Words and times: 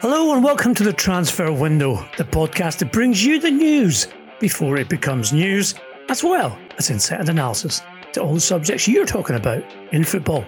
Hello 0.00 0.32
and 0.32 0.44
welcome 0.44 0.76
to 0.76 0.84
the 0.84 0.92
Transfer 0.92 1.50
Window, 1.50 1.96
the 2.18 2.22
podcast 2.22 2.78
that 2.78 2.92
brings 2.92 3.24
you 3.24 3.40
the 3.40 3.50
news 3.50 4.06
before 4.38 4.76
it 4.76 4.88
becomes 4.88 5.32
news, 5.32 5.74
as 6.08 6.22
well 6.22 6.56
as 6.78 6.88
insight 6.88 7.18
and 7.18 7.28
analysis 7.28 7.82
to 8.12 8.22
all 8.22 8.32
the 8.32 8.40
subjects 8.40 8.86
you're 8.86 9.04
talking 9.04 9.34
about 9.34 9.64
in 9.90 10.04
football. 10.04 10.44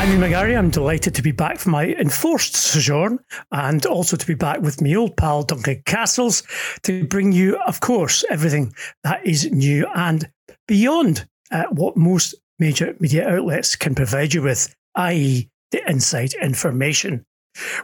I'm 0.00 0.12
Ian 0.12 0.22
McGarry. 0.22 0.56
I'm 0.56 0.70
delighted 0.70 1.14
to 1.16 1.22
be 1.22 1.30
back 1.30 1.58
from 1.58 1.72
my 1.72 1.88
enforced 1.88 2.56
sojourn 2.56 3.18
and 3.52 3.84
also 3.84 4.16
to 4.16 4.26
be 4.26 4.32
back 4.32 4.62
with 4.62 4.80
my 4.80 4.94
old 4.94 5.14
pal 5.18 5.42
Duncan 5.42 5.82
Castles 5.84 6.42
to 6.84 7.06
bring 7.06 7.32
you, 7.32 7.58
of 7.66 7.80
course, 7.80 8.24
everything 8.30 8.72
that 9.04 9.26
is 9.26 9.52
new 9.52 9.86
and 9.94 10.26
beyond 10.66 11.28
uh, 11.50 11.64
what 11.72 11.98
most 11.98 12.34
major 12.58 12.96
media 12.98 13.28
outlets 13.28 13.76
can 13.76 13.94
provide 13.94 14.32
you 14.32 14.40
with, 14.40 14.74
i.e., 14.94 15.50
the 15.70 15.86
inside 15.86 16.32
information. 16.40 17.22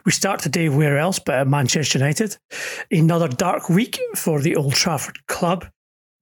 We 0.07 0.13
start 0.13 0.41
today 0.41 0.71
where 0.71 0.97
else 0.97 1.19
but 1.19 1.35
at 1.35 1.49
Manchester 1.49 1.99
United. 1.99 2.39
Another 2.91 3.29
dark 3.29 3.69
week 3.69 4.01
for 4.15 4.41
the 4.41 4.57
Old 4.57 4.73
Trafford 4.73 5.19
club, 5.27 5.67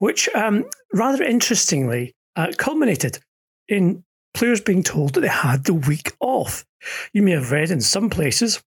which 0.00 0.28
um, 0.34 0.64
rather 0.92 1.22
interestingly 1.22 2.16
uh, 2.34 2.50
culminated 2.58 3.20
in 3.68 4.02
players 4.34 4.60
being 4.60 4.82
told 4.82 5.14
that 5.14 5.20
they 5.20 5.28
had 5.28 5.64
the 5.64 5.74
week 5.74 6.12
off. 6.20 6.64
You 7.12 7.22
may 7.22 7.30
have 7.30 7.52
read 7.52 7.70
in 7.70 7.80
some 7.80 8.10
places 8.10 8.62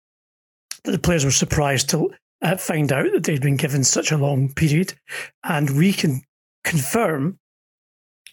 that 0.84 0.92
the 0.92 0.98
players 0.98 1.24
were 1.24 1.30
surprised 1.30 1.88
to 1.90 2.12
uh, 2.42 2.56
find 2.56 2.92
out 2.92 3.10
that 3.12 3.24
they'd 3.24 3.42
been 3.42 3.56
given 3.56 3.82
such 3.82 4.12
a 4.12 4.18
long 4.18 4.52
period. 4.52 4.94
And 5.42 5.70
we 5.70 5.92
can 5.92 6.22
confirm 6.62 7.38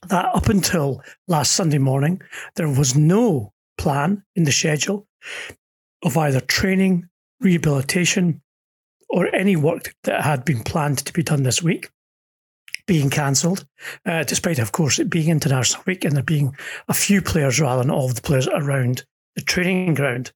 that 0.07 0.25
up 0.35 0.49
until 0.49 1.01
last 1.27 1.53
Sunday 1.53 1.77
morning, 1.77 2.21
there 2.55 2.69
was 2.69 2.95
no 2.95 3.53
plan 3.77 4.23
in 4.35 4.43
the 4.43 4.51
schedule 4.51 5.07
of 6.03 6.17
either 6.17 6.41
training, 6.41 7.07
rehabilitation, 7.39 8.41
or 9.09 9.33
any 9.35 9.55
work 9.55 9.93
that 10.03 10.21
had 10.23 10.45
been 10.45 10.63
planned 10.63 10.99
to 10.99 11.13
be 11.13 11.23
done 11.23 11.43
this 11.43 11.61
week 11.61 11.89
being 12.91 13.09
cancelled, 13.09 13.65
uh, 14.05 14.21
despite, 14.25 14.59
of 14.59 14.73
course, 14.73 14.99
it 14.99 15.09
being 15.09 15.29
International 15.29 15.81
Week 15.87 16.03
and 16.03 16.13
there 16.13 16.23
being 16.23 16.53
a 16.89 16.93
few 16.93 17.21
players 17.21 17.57
rather 17.57 17.81
than 17.81 17.89
all 17.89 18.07
of 18.07 18.15
the 18.15 18.21
players 18.21 18.49
around 18.49 19.05
the 19.37 19.41
training 19.41 19.93
ground. 19.93 20.33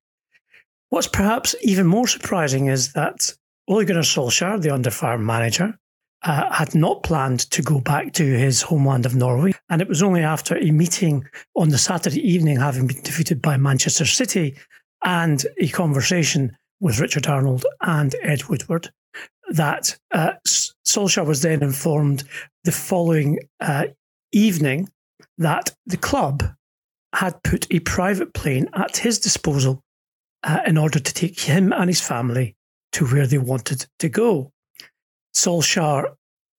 What's 0.88 1.09
perhaps 1.09 1.53
even 1.64 1.86
more 1.86 2.08
surprising 2.08 2.67
is 2.67 2.94
that 2.94 3.30
Ole 3.67 3.84
Gunnar 3.84 4.03
Solskjaer, 4.03 4.62
the 4.62 4.73
under 4.73 4.89
fire 4.89 5.17
manager, 5.17 5.78
uh, 6.23 6.50
had 6.50 6.73
not 6.73 7.03
planned 7.03 7.42
to 7.52 7.62
go 7.62 7.81
back 7.81 8.14
to 8.14 8.23
his 8.23 8.62
homeland 8.62 9.06
of 9.06 9.16
Norway. 9.16 9.52
And 9.69 9.81
it 9.81 9.90
was 9.90 10.02
only 10.02 10.22
after 10.22 10.56
a 10.56 10.72
meeting 10.72 11.28
on 11.58 11.72
the 11.72 11.78
Saturday 11.78 12.25
evening, 12.25 12.56
having 12.56 12.88
been 12.88 13.02
defeated 13.02 13.41
by 13.41 13.58
Manchester 13.58 14.06
City, 14.06 14.56
and 15.03 15.46
a 15.59 15.68
conversation 15.68 16.56
with 16.79 17.02
Richard 17.02 17.28
Arnold 17.28 17.66
and 17.81 18.16
Ed 18.24 18.46
Woodward, 18.46 18.94
that 19.55 19.97
uh, 20.11 20.33
Solskjaer 20.85 21.25
was 21.25 21.41
then 21.41 21.63
informed 21.63 22.23
the 22.63 22.71
following 22.71 23.39
uh, 23.59 23.85
evening 24.31 24.89
that 25.38 25.73
the 25.85 25.97
club 25.97 26.43
had 27.13 27.41
put 27.43 27.66
a 27.71 27.79
private 27.79 28.33
plane 28.33 28.69
at 28.73 28.97
his 28.97 29.19
disposal 29.19 29.81
uh, 30.43 30.59
in 30.67 30.77
order 30.77 30.99
to 30.99 31.13
take 31.13 31.39
him 31.39 31.71
and 31.73 31.89
his 31.89 32.01
family 32.01 32.55
to 32.91 33.05
where 33.05 33.27
they 33.27 33.38
wanted 33.38 33.85
to 33.99 34.09
go. 34.09 34.51
Solskjaer 35.33 36.16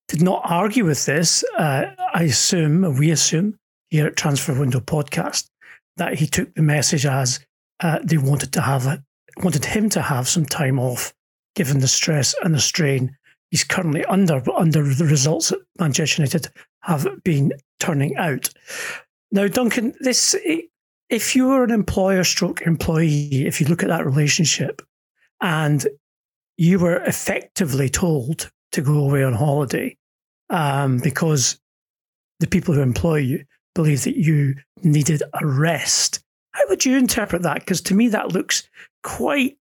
did 0.09 0.23
not 0.23 0.43
argue 0.45 0.85
with 0.85 1.05
this. 1.05 1.45
Uh, 1.59 1.87
I 2.15 2.25
assume, 2.25 2.97
we 2.99 3.11
assume 3.11 3.59
here 3.91 4.07
at 4.07 4.17
Transfer 4.17 4.59
Window 4.59 4.81
Podcast, 4.81 5.49
that 5.97 6.15
he 6.15 6.27
took 6.27 6.55
the 6.55 6.63
message 6.63 7.07
as 7.07 7.41
uh, 7.81 7.99
they 8.03 8.19
wanted 8.19 8.53
to 8.55 8.61
have 8.63 8.87
a, 8.87 9.03
wanted 9.43 9.65
him 9.67 9.91
to 9.91 10.01
have 10.01 10.29
some 10.29 10.47
time 10.47 10.79
off 10.79 11.13
given 11.57 11.81
the 11.81 11.89
stress 11.89 12.35
and 12.45 12.55
the 12.55 12.61
strain 12.61 13.17
he's 13.51 13.65
currently 13.65 14.05
under, 14.05 14.41
but 14.41 14.55
under 14.55 14.83
the 14.83 15.05
results 15.05 15.49
that 15.49 15.61
Manchester 15.81 16.23
United 16.23 16.49
have 16.81 17.09
been 17.25 17.53
turning 17.81 18.17
out. 18.17 18.49
Now, 19.33 19.49
Duncan, 19.49 19.95
this 20.01 20.37
if 21.09 21.37
you 21.37 21.49
were 21.49 21.65
an 21.65 21.71
employer 21.71 22.25
stroke 22.25 22.63
employee, 22.63 23.47
if 23.47 23.61
you 23.61 23.67
look 23.67 23.83
at 23.83 23.89
that 23.89 24.07
relationship 24.07 24.83
and 25.41 25.87
you 26.57 26.79
were 26.79 27.03
effectively 27.05 27.89
told 27.89 28.51
to 28.73 28.83
go 28.83 28.99
away 28.99 29.23
on 29.23 29.33
holiday 29.33 29.97
um, 30.51 30.99
because 30.99 31.61
the 32.41 32.47
people 32.47 32.75
who 32.75 32.81
employ 32.81 33.17
you 33.17 33.45
believe 33.75 34.05
that 34.05 34.17
you 34.17 34.55
needed 34.83 35.23
a 35.41 35.47
rest. 35.47 36.21
How 36.53 36.63
would 36.69 36.85
you 36.85 36.97
interpret 36.97 37.43
that? 37.43 37.61
Because 37.61 37.81
to 37.83 37.95
me, 37.95 38.09
that 38.09 38.33
looks 38.33 38.69
quite 39.03 39.59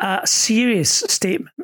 a 0.00 0.26
serious 0.26 0.90
statement 0.90 1.54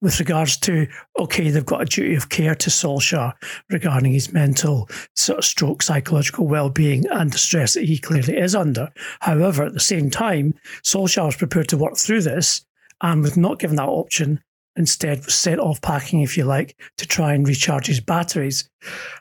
with 0.00 0.18
regards 0.18 0.56
to 0.56 0.86
okay, 1.18 1.50
they've 1.50 1.66
got 1.66 1.82
a 1.82 1.86
duty 1.86 2.14
of 2.14 2.28
care 2.28 2.54
to 2.54 2.70
Solskjaer 2.70 3.32
regarding 3.70 4.12
his 4.12 4.32
mental 4.32 4.88
sort 5.14 5.38
of 5.38 5.44
stroke, 5.44 5.82
psychological 5.82 6.46
well-being, 6.46 7.06
and 7.08 7.32
the 7.32 7.38
stress 7.38 7.74
that 7.74 7.84
he 7.84 7.98
clearly 7.98 8.36
is 8.36 8.54
under. 8.54 8.92
However, 9.20 9.64
at 9.64 9.74
the 9.74 9.80
same 9.80 10.10
time, 10.10 10.54
Solskjaer 10.82 11.28
is 11.28 11.36
prepared 11.36 11.68
to 11.68 11.76
work 11.76 11.96
through 11.96 12.22
this, 12.22 12.64
and 13.02 13.22
with 13.22 13.36
not 13.36 13.58
given 13.58 13.76
that 13.76 13.88
option, 13.88 14.40
instead 14.76 15.24
was 15.24 15.34
set 15.34 15.58
off 15.58 15.80
packing, 15.80 16.20
if 16.20 16.36
you 16.36 16.44
like, 16.44 16.78
to 16.98 17.06
try 17.06 17.32
and 17.32 17.48
recharge 17.48 17.86
his 17.86 18.00
batteries. 18.00 18.68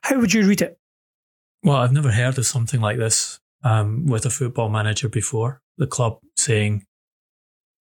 How 0.02 0.20
would 0.20 0.34
you 0.34 0.48
read 0.48 0.62
it? 0.62 0.78
Well, 1.64 1.78
I've 1.78 1.94
never 1.94 2.12
heard 2.12 2.38
of 2.38 2.46
something 2.46 2.80
like 2.80 2.98
this 2.98 3.40
um, 3.64 4.06
with 4.06 4.26
a 4.26 4.30
football 4.30 4.70
manager 4.70 5.10
before. 5.10 5.62
The 5.78 5.88
club 5.88 6.20
saying 6.38 6.86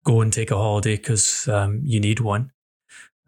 go 0.04 0.20
and 0.20 0.32
take 0.32 0.50
a 0.50 0.56
holiday 0.56 0.96
because 0.96 1.48
um, 1.48 1.80
you 1.84 2.00
need 2.00 2.20
one. 2.20 2.50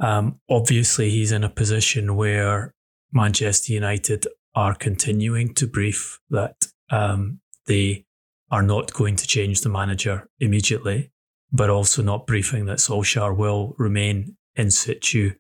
Um, 0.01 0.41
obviously, 0.51 1.11
he's 1.11 1.33
in 1.33 1.45
a 1.45 1.49
position 1.49 2.17
where 2.17 2.75
Manchester 3.13 3.73
United 3.73 4.27
are 4.55 4.75
continuing 4.75 5.55
to 5.55 5.67
brief 5.67 6.21
that 6.31 6.67
um, 6.91 7.41
they 7.67 8.05
are 8.51 8.63
not 8.63 8.93
going 8.93 9.17
to 9.17 9.27
change 9.27 9.61
the 9.61 9.69
manager 9.69 10.29
immediately, 10.41 11.11
but 11.53 11.71
also 11.71 12.03
not 12.03 12.27
briefing 12.27 12.67
that 12.67 12.79
Solskjaer 12.79 13.37
will 13.37 13.75
remain 13.79 14.37
in 14.57 14.71
situ 14.71 15.33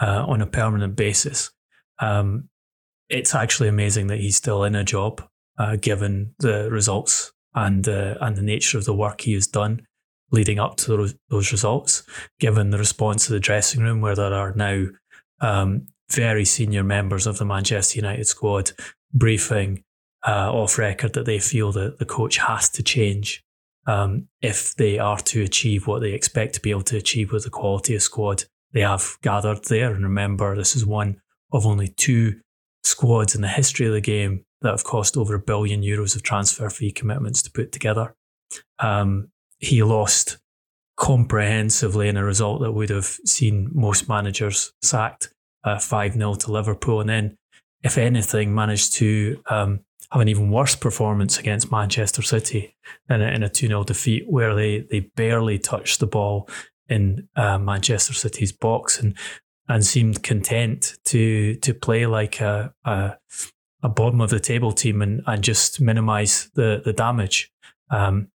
uh, 0.00 0.24
on 0.26 0.40
a 0.40 0.46
permanent 0.46 0.96
basis. 0.96 1.50
Um, 1.98 2.48
it's 3.08 3.34
actually 3.34 3.68
amazing 3.68 4.08
that 4.08 4.18
he's 4.18 4.36
still 4.36 4.64
in 4.64 4.74
a 4.74 4.84
job, 4.84 5.22
uh, 5.58 5.76
given 5.76 6.34
the 6.38 6.70
results 6.70 7.32
and 7.54 7.88
uh, 7.88 8.16
and 8.20 8.36
the 8.36 8.42
nature 8.42 8.78
of 8.78 8.84
the 8.84 8.94
work 8.94 9.20
he 9.22 9.32
has 9.34 9.46
done 9.46 9.85
leading 10.30 10.58
up 10.58 10.76
to 10.76 11.14
those, 11.28 11.52
results, 11.52 12.02
given 12.40 12.70
the 12.70 12.78
response 12.78 13.26
of 13.26 13.32
the 13.32 13.40
dressing 13.40 13.82
room, 13.82 14.00
where 14.00 14.16
there 14.16 14.34
are 14.34 14.52
now 14.54 14.86
um, 15.40 15.86
very 16.10 16.44
senior 16.44 16.82
members 16.82 17.26
of 17.26 17.38
the 17.38 17.44
Manchester 17.44 17.98
United 17.98 18.26
squad 18.26 18.72
briefing 19.12 19.84
uh, 20.26 20.52
off 20.52 20.78
record 20.78 21.12
that 21.12 21.26
they 21.26 21.38
feel 21.38 21.72
that 21.72 21.98
the 21.98 22.04
coach 22.04 22.38
has 22.38 22.68
to 22.70 22.82
change 22.82 23.44
um, 23.86 24.26
if 24.42 24.74
they 24.74 24.98
are 24.98 25.18
to 25.18 25.42
achieve 25.42 25.86
what 25.86 26.00
they 26.00 26.12
expect 26.12 26.54
to 26.54 26.60
be 26.60 26.70
able 26.70 26.82
to 26.82 26.96
achieve 26.96 27.32
with 27.32 27.44
the 27.44 27.50
quality 27.50 27.94
of 27.94 28.02
squad 28.02 28.44
they 28.72 28.80
have 28.80 29.16
gathered 29.22 29.64
there. 29.66 29.94
And 29.94 30.02
remember, 30.02 30.54
this 30.56 30.76
is 30.76 30.84
one 30.84 31.20
of 31.52 31.66
only 31.66 31.88
two 31.88 32.40
squads 32.84 33.34
in 33.34 33.40
the 33.40 33.48
history 33.48 33.86
of 33.86 33.92
the 33.92 34.00
game 34.00 34.44
that 34.60 34.70
have 34.70 34.84
cost 34.84 35.16
over 35.16 35.34
a 35.34 35.40
billion 35.40 35.82
euros 35.82 36.16
of 36.16 36.22
transfer 36.22 36.68
fee 36.68 36.92
commitments 36.92 37.42
to 37.42 37.50
put 37.50 37.72
together. 37.72 38.14
Um, 38.78 39.30
he 39.58 39.82
lost 39.82 40.38
comprehensively 40.96 42.08
in 42.08 42.16
a 42.16 42.24
result 42.24 42.62
that 42.62 42.72
would 42.72 42.90
have 42.90 43.04
seen 43.04 43.68
most 43.72 44.08
managers 44.08 44.72
sacked 44.82 45.32
uh, 45.64 45.78
5 45.78 46.14
0 46.14 46.34
to 46.34 46.52
Liverpool. 46.52 47.00
And 47.00 47.08
then, 47.08 47.38
if 47.82 47.98
anything, 47.98 48.54
managed 48.54 48.94
to 48.94 49.42
um, 49.50 49.80
have 50.10 50.22
an 50.22 50.28
even 50.28 50.50
worse 50.50 50.74
performance 50.74 51.38
against 51.38 51.70
Manchester 51.70 52.22
City 52.22 52.76
in 53.10 53.20
a, 53.20 53.26
in 53.28 53.42
a 53.42 53.48
2 53.48 53.66
0 53.66 53.84
defeat 53.84 54.24
where 54.28 54.54
they, 54.54 54.86
they 54.90 55.00
barely 55.00 55.58
touched 55.58 56.00
the 56.00 56.06
ball 56.06 56.48
in 56.88 57.28
uh, 57.36 57.58
Manchester 57.58 58.14
City's 58.14 58.52
box. 58.52 59.00
And 59.00 59.16
and 59.68 59.84
seemed 59.84 60.22
content 60.22 60.96
to 61.06 61.56
to 61.56 61.74
play 61.74 62.06
like 62.06 62.40
a, 62.40 62.72
a, 62.84 63.16
a 63.82 63.88
bottom 63.88 64.20
of 64.20 64.30
the 64.30 64.40
table 64.40 64.72
team 64.72 65.02
and, 65.02 65.22
and 65.26 65.42
just 65.42 65.80
minimise 65.80 66.50
the 66.54 66.82
the 66.84 66.92
damage. 66.92 67.50
Um, 67.90 68.28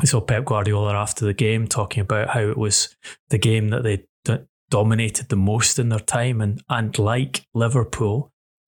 I 0.00 0.06
saw 0.06 0.20
Pep 0.20 0.44
Guardiola 0.44 0.94
after 0.94 1.24
the 1.24 1.34
game 1.34 1.68
talking 1.68 2.00
about 2.00 2.30
how 2.30 2.40
it 2.40 2.58
was 2.58 2.96
the 3.28 3.38
game 3.38 3.68
that 3.68 3.84
they 3.84 4.04
d- 4.24 4.44
dominated 4.70 5.28
the 5.28 5.36
most 5.36 5.78
in 5.78 5.88
their 5.88 6.00
time, 6.00 6.40
and 6.40 6.62
and 6.68 6.98
like 6.98 7.46
Liverpool, 7.54 8.32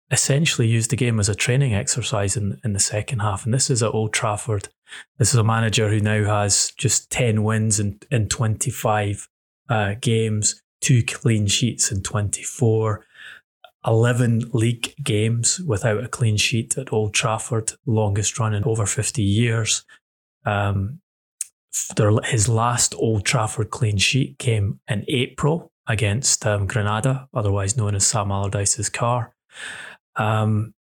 essentially 0.09 0.67
used 0.67 0.89
the 0.89 0.95
game 0.95 1.19
as 1.19 1.29
a 1.29 1.35
training 1.35 1.75
exercise 1.75 2.35
in 2.35 2.59
in 2.63 2.73
the 2.73 2.79
second 2.79 3.19
half. 3.19 3.45
And 3.45 3.53
this 3.53 3.69
is 3.69 3.83
at 3.83 3.93
Old 3.93 4.13
Trafford. 4.13 4.69
This 5.19 5.33
is 5.33 5.39
a 5.39 5.43
manager 5.43 5.89
who 5.89 5.99
now 5.99 6.25
has 6.25 6.71
just 6.77 7.11
ten 7.11 7.43
wins 7.43 7.79
in 7.79 7.99
in 8.09 8.27
twenty 8.27 8.71
five 8.71 9.29
uh, 9.69 9.95
games, 10.01 10.61
two 10.81 11.03
clean 11.03 11.45
sheets 11.47 11.91
in 11.91 12.01
twenty 12.01 12.43
four. 12.43 13.05
11 13.83 14.51
league 14.53 14.93
games 15.03 15.59
without 15.61 16.03
a 16.03 16.07
clean 16.07 16.37
sheet 16.37 16.77
at 16.77 16.93
Old 16.93 17.15
Trafford, 17.15 17.71
longest 17.87 18.37
run 18.37 18.53
in 18.53 18.63
over 18.63 18.85
50 18.85 19.23
years. 19.23 19.83
Um, 20.45 21.00
their, 21.95 22.11
his 22.23 22.49
last 22.49 22.93
Old 22.95 23.25
Trafford 23.25 23.69
clean 23.69 23.97
sheet 23.97 24.37
came 24.39 24.79
in 24.87 25.05
April 25.07 25.71
against 25.87 26.45
um, 26.45 26.67
Granada, 26.67 27.27
otherwise 27.33 27.77
known 27.77 27.95
as 27.95 28.05
Sam 28.05 28.31
Allardyce's 28.31 28.89
car. 28.89 29.33
Um, 30.15 30.73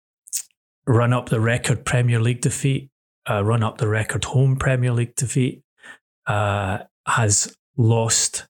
run 0.87 1.13
up 1.13 1.29
the 1.29 1.39
record 1.39 1.85
Premier 1.85 2.19
League 2.19 2.41
defeat, 2.41 2.89
uh, 3.29 3.43
run 3.43 3.63
up 3.63 3.77
the 3.77 3.87
record 3.87 4.25
home 4.25 4.55
Premier 4.55 4.91
League 4.91 5.15
defeat, 5.15 5.63
uh, 6.27 6.79
has 7.07 7.55
lost 7.77 8.47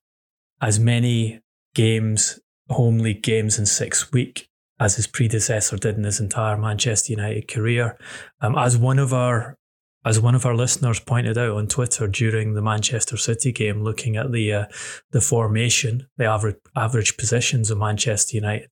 as 0.60 0.78
many 0.78 1.40
games, 1.74 2.40
home 2.68 2.98
league 2.98 3.22
games 3.22 3.58
in 3.58 3.66
six 3.66 4.12
weeks 4.12 4.42
as 4.78 4.96
his 4.96 5.06
predecessor 5.06 5.76
did 5.76 5.96
in 5.96 6.04
his 6.04 6.20
entire 6.20 6.56
Manchester 6.56 7.12
United 7.12 7.46
career. 7.46 7.98
Um, 8.40 8.56
as 8.56 8.78
one 8.78 8.98
of 8.98 9.12
our 9.12 9.58
as 10.04 10.18
one 10.18 10.34
of 10.34 10.46
our 10.46 10.54
listeners 10.54 10.98
pointed 10.98 11.36
out 11.36 11.56
on 11.56 11.66
Twitter 11.66 12.06
during 12.08 12.54
the 12.54 12.62
Manchester 12.62 13.16
City 13.16 13.52
game, 13.52 13.82
looking 13.82 14.16
at 14.16 14.32
the 14.32 14.52
uh, 14.52 14.64
the 15.10 15.20
formation, 15.20 16.06
the 16.16 16.24
average 16.24 16.56
average 16.76 17.16
positions 17.16 17.70
of 17.70 17.78
Manchester 17.78 18.36
United 18.36 18.70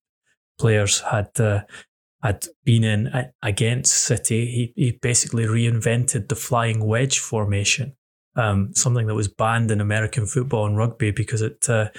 players 0.59 1.01
had 1.01 1.29
uh, 1.39 1.61
had 2.23 2.47
been 2.65 2.85
in 2.85 3.11
against 3.43 3.93
City. 3.93 4.47
He 4.47 4.73
he 4.75 4.93
basically 4.93 5.45
reinvented 5.45 6.29
the 6.29 6.35
flying 6.35 6.87
wedge 6.87 7.19
formation, 7.19 7.95
um, 8.37 8.71
something 8.75 9.07
that 9.07 9.15
was 9.15 9.29
banned 9.29 9.71
in 9.71 9.81
American 9.81 10.27
football 10.27 10.67
and 10.67 10.79
rugby 10.79 11.11
because 11.11 11.43
it 11.43 11.69
uh, 11.69 11.91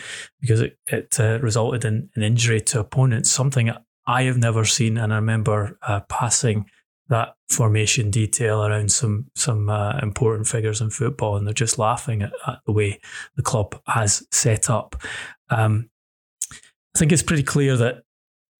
because 0.41 0.61
it 0.61 0.77
it 0.87 1.19
uh, 1.19 1.39
resulted 1.41 1.85
in 1.85 2.09
an 2.15 2.23
injury 2.23 2.61
to 2.61 2.79
opponents. 2.79 3.29
Something 3.29 3.71
I 4.07 4.23
have 4.23 4.37
never 4.37 4.65
seen, 4.65 4.97
and 4.97 5.13
I 5.13 5.17
remember 5.17 5.77
uh, 5.87 5.99
passing 6.09 6.65
that 7.09 7.35
formation 7.49 8.11
detail 8.11 8.63
around 8.63 8.91
some 8.91 9.25
some 9.35 9.69
uh, 9.69 9.97
important 10.01 10.47
figures 10.47 10.81
in 10.81 10.89
football, 10.89 11.35
and 11.35 11.45
they're 11.45 11.53
just 11.53 11.79
laughing 11.79 12.21
at, 12.21 12.31
at 12.47 12.59
the 12.65 12.71
way 12.71 12.99
the 13.35 13.43
club 13.43 13.79
has 13.87 14.25
set 14.31 14.69
up. 14.69 14.95
Um, 15.49 15.89
I 16.51 16.99
think 16.99 17.11
it's 17.11 17.23
pretty 17.23 17.43
clear 17.43 17.77
that 17.77 18.03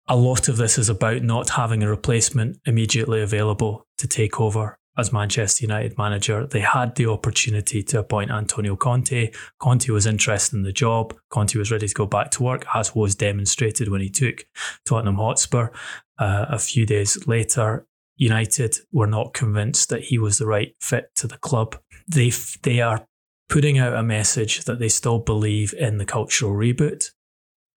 a 0.07 0.15
lot 0.15 0.47
of 0.47 0.57
this 0.57 0.77
is 0.77 0.89
about 0.89 1.21
not 1.21 1.51
having 1.51 1.83
a 1.83 1.89
replacement 1.89 2.59
immediately 2.65 3.21
available 3.21 3.85
to 3.99 4.07
take 4.07 4.39
over 4.41 4.79
as 4.97 5.13
Manchester 5.13 5.63
United 5.63 5.97
manager. 5.97 6.45
They 6.45 6.59
had 6.59 6.95
the 6.95 7.05
opportunity 7.05 7.81
to 7.83 7.99
appoint 7.99 8.31
Antonio 8.31 8.75
Conte. 8.75 9.31
Conte 9.59 9.89
was 9.89 10.05
interested 10.05 10.57
in 10.57 10.63
the 10.63 10.73
job. 10.73 11.15
Conte 11.29 11.57
was 11.57 11.71
ready 11.71 11.87
to 11.87 11.93
go 11.93 12.05
back 12.05 12.31
to 12.31 12.43
work, 12.43 12.65
as 12.73 12.93
was 12.93 13.15
demonstrated 13.15 13.89
when 13.89 14.01
he 14.01 14.09
took 14.09 14.45
Tottenham 14.85 15.15
Hotspur. 15.15 15.69
Uh, 16.17 16.47
a 16.49 16.59
few 16.59 16.85
days 16.85 17.25
later, 17.27 17.87
United 18.19 18.75
were 18.91 19.07
not 19.07 19.33
convinced 19.33 19.89
that 19.89 20.03
he 20.03 20.19
was 20.19 20.37
the 20.37 20.45
right 20.45 20.75
fit 20.79 21.09
to 21.15 21.25
the 21.25 21.37
club. 21.37 21.77
They 22.07 22.31
they 22.61 22.81
are 22.81 23.07
putting 23.47 23.79
out 23.79 23.95
a 23.95 24.03
message 24.03 24.65
that 24.65 24.77
they 24.77 24.89
still 24.89 25.19
believe 25.19 25.73
in 25.73 25.97
the 25.97 26.05
cultural 26.05 26.51
reboot, 26.51 27.11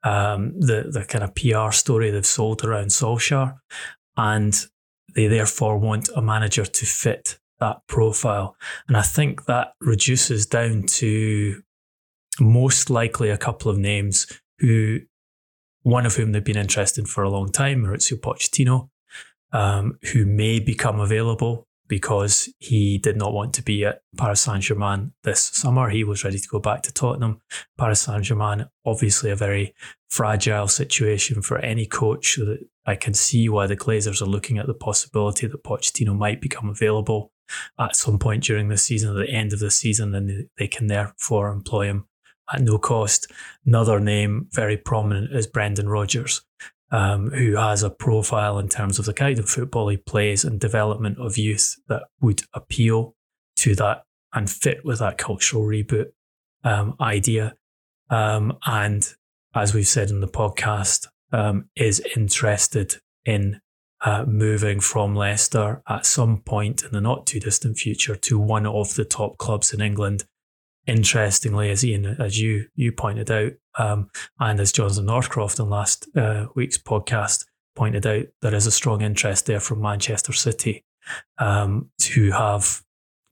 um, 0.02 0.60
the 0.60 0.90
the 0.90 1.04
kind 1.04 1.24
of 1.24 1.34
PR 1.34 1.72
story 1.72 2.10
they've 2.10 2.26
sold 2.26 2.64
around 2.64 2.88
Solskjaer, 2.88 3.56
and 4.16 4.66
they 5.14 5.28
therefore 5.28 5.78
want 5.78 6.08
a 6.16 6.20
manager 6.20 6.66
to 6.66 6.86
fit 6.86 7.38
that 7.60 7.86
profile. 7.86 8.56
And 8.88 8.96
I 8.96 9.02
think 9.02 9.44
that 9.44 9.74
reduces 9.80 10.46
down 10.46 10.82
to 10.98 11.62
most 12.40 12.90
likely 12.90 13.30
a 13.30 13.38
couple 13.38 13.70
of 13.70 13.78
names 13.78 14.26
who, 14.58 15.00
one 15.82 16.04
of 16.04 16.16
whom 16.16 16.32
they've 16.32 16.42
been 16.42 16.56
interested 16.56 17.02
in 17.02 17.06
for 17.06 17.22
a 17.22 17.30
long 17.30 17.52
time, 17.52 17.84
Mauricio 17.84 18.18
Pochettino, 18.18 18.88
um, 19.52 19.98
who 20.12 20.24
may 20.24 20.58
become 20.58 21.00
available 21.00 21.66
because 21.88 22.48
he 22.58 22.96
did 22.96 23.16
not 23.18 23.34
want 23.34 23.52
to 23.52 23.62
be 23.62 23.84
at 23.84 24.00
Paris 24.16 24.40
Saint 24.40 24.62
Germain 24.62 25.12
this 25.24 25.42
summer. 25.42 25.90
He 25.90 26.04
was 26.04 26.24
ready 26.24 26.38
to 26.38 26.48
go 26.48 26.58
back 26.58 26.82
to 26.82 26.92
Tottenham. 26.92 27.42
Paris 27.76 28.00
Saint 28.00 28.24
Germain, 28.24 28.66
obviously, 28.86 29.30
a 29.30 29.36
very 29.36 29.74
fragile 30.08 30.68
situation 30.68 31.42
for 31.42 31.58
any 31.58 31.84
coach. 31.84 32.36
That 32.36 32.66
I 32.86 32.94
can 32.94 33.12
see 33.12 33.48
why 33.50 33.66
the 33.66 33.76
Glazers 33.76 34.22
are 34.22 34.26
looking 34.26 34.56
at 34.56 34.66
the 34.66 34.74
possibility 34.74 35.46
that 35.46 35.64
Pochettino 35.64 36.16
might 36.16 36.40
become 36.40 36.70
available 36.70 37.30
at 37.78 37.94
some 37.94 38.18
point 38.18 38.44
during 38.44 38.68
the 38.68 38.78
season, 38.78 39.10
at 39.10 39.26
the 39.26 39.30
end 39.30 39.52
of 39.52 39.58
the 39.58 39.70
season, 39.70 40.14
and 40.14 40.48
they 40.56 40.68
can 40.68 40.86
therefore 40.86 41.50
employ 41.50 41.88
him 41.88 42.06
at 42.52 42.62
no 42.62 42.78
cost. 42.78 43.30
Another 43.66 44.00
name 44.00 44.48
very 44.50 44.78
prominent 44.78 45.34
is 45.34 45.46
Brendan 45.46 45.90
Rodgers 45.90 46.42
um, 46.92 47.30
who 47.30 47.56
has 47.56 47.82
a 47.82 47.90
profile 47.90 48.58
in 48.58 48.68
terms 48.68 48.98
of 48.98 49.06
the 49.06 49.14
kind 49.14 49.38
of 49.38 49.48
football 49.48 49.88
he 49.88 49.96
plays 49.96 50.44
and 50.44 50.60
development 50.60 51.18
of 51.18 51.38
youth 51.38 51.76
that 51.88 52.02
would 52.20 52.42
appeal 52.52 53.16
to 53.56 53.74
that 53.74 54.04
and 54.34 54.48
fit 54.48 54.84
with 54.84 54.98
that 54.98 55.18
cultural 55.18 55.64
reboot 55.64 56.12
um, 56.64 56.94
idea. 57.00 57.54
Um, 58.10 58.58
and 58.66 59.14
as 59.54 59.74
we've 59.74 59.86
said 59.86 60.10
in 60.10 60.20
the 60.20 60.28
podcast, 60.28 61.08
um, 61.32 61.68
is 61.74 62.02
interested 62.14 62.96
in 63.24 63.60
uh, 64.02 64.24
moving 64.26 64.80
from 64.80 65.14
Leicester 65.14 65.82
at 65.88 66.04
some 66.04 66.42
point 66.42 66.82
in 66.82 66.90
the 66.92 67.00
not 67.00 67.26
too 67.26 67.40
distant 67.40 67.78
future 67.78 68.16
to 68.16 68.38
one 68.38 68.66
of 68.66 68.94
the 68.96 69.04
top 69.04 69.38
clubs 69.38 69.72
in 69.72 69.80
England 69.80 70.24
interestingly, 70.86 71.70
as 71.70 71.84
Ian, 71.84 72.16
as 72.18 72.40
you 72.40 72.66
you 72.74 72.92
pointed 72.92 73.30
out, 73.30 73.52
um, 73.78 74.10
and 74.38 74.60
as 74.60 74.72
Jonathan 74.72 75.06
Northcroft 75.06 75.58
in 75.58 75.68
last 75.68 76.08
uh, 76.16 76.46
week's 76.54 76.78
podcast 76.78 77.44
pointed 77.74 78.06
out, 78.06 78.24
there 78.40 78.54
is 78.54 78.66
a 78.66 78.72
strong 78.72 79.02
interest 79.02 79.46
there 79.46 79.60
from 79.60 79.80
Manchester 79.80 80.32
City 80.32 80.84
um, 81.38 81.90
to 82.00 82.30
have 82.32 82.82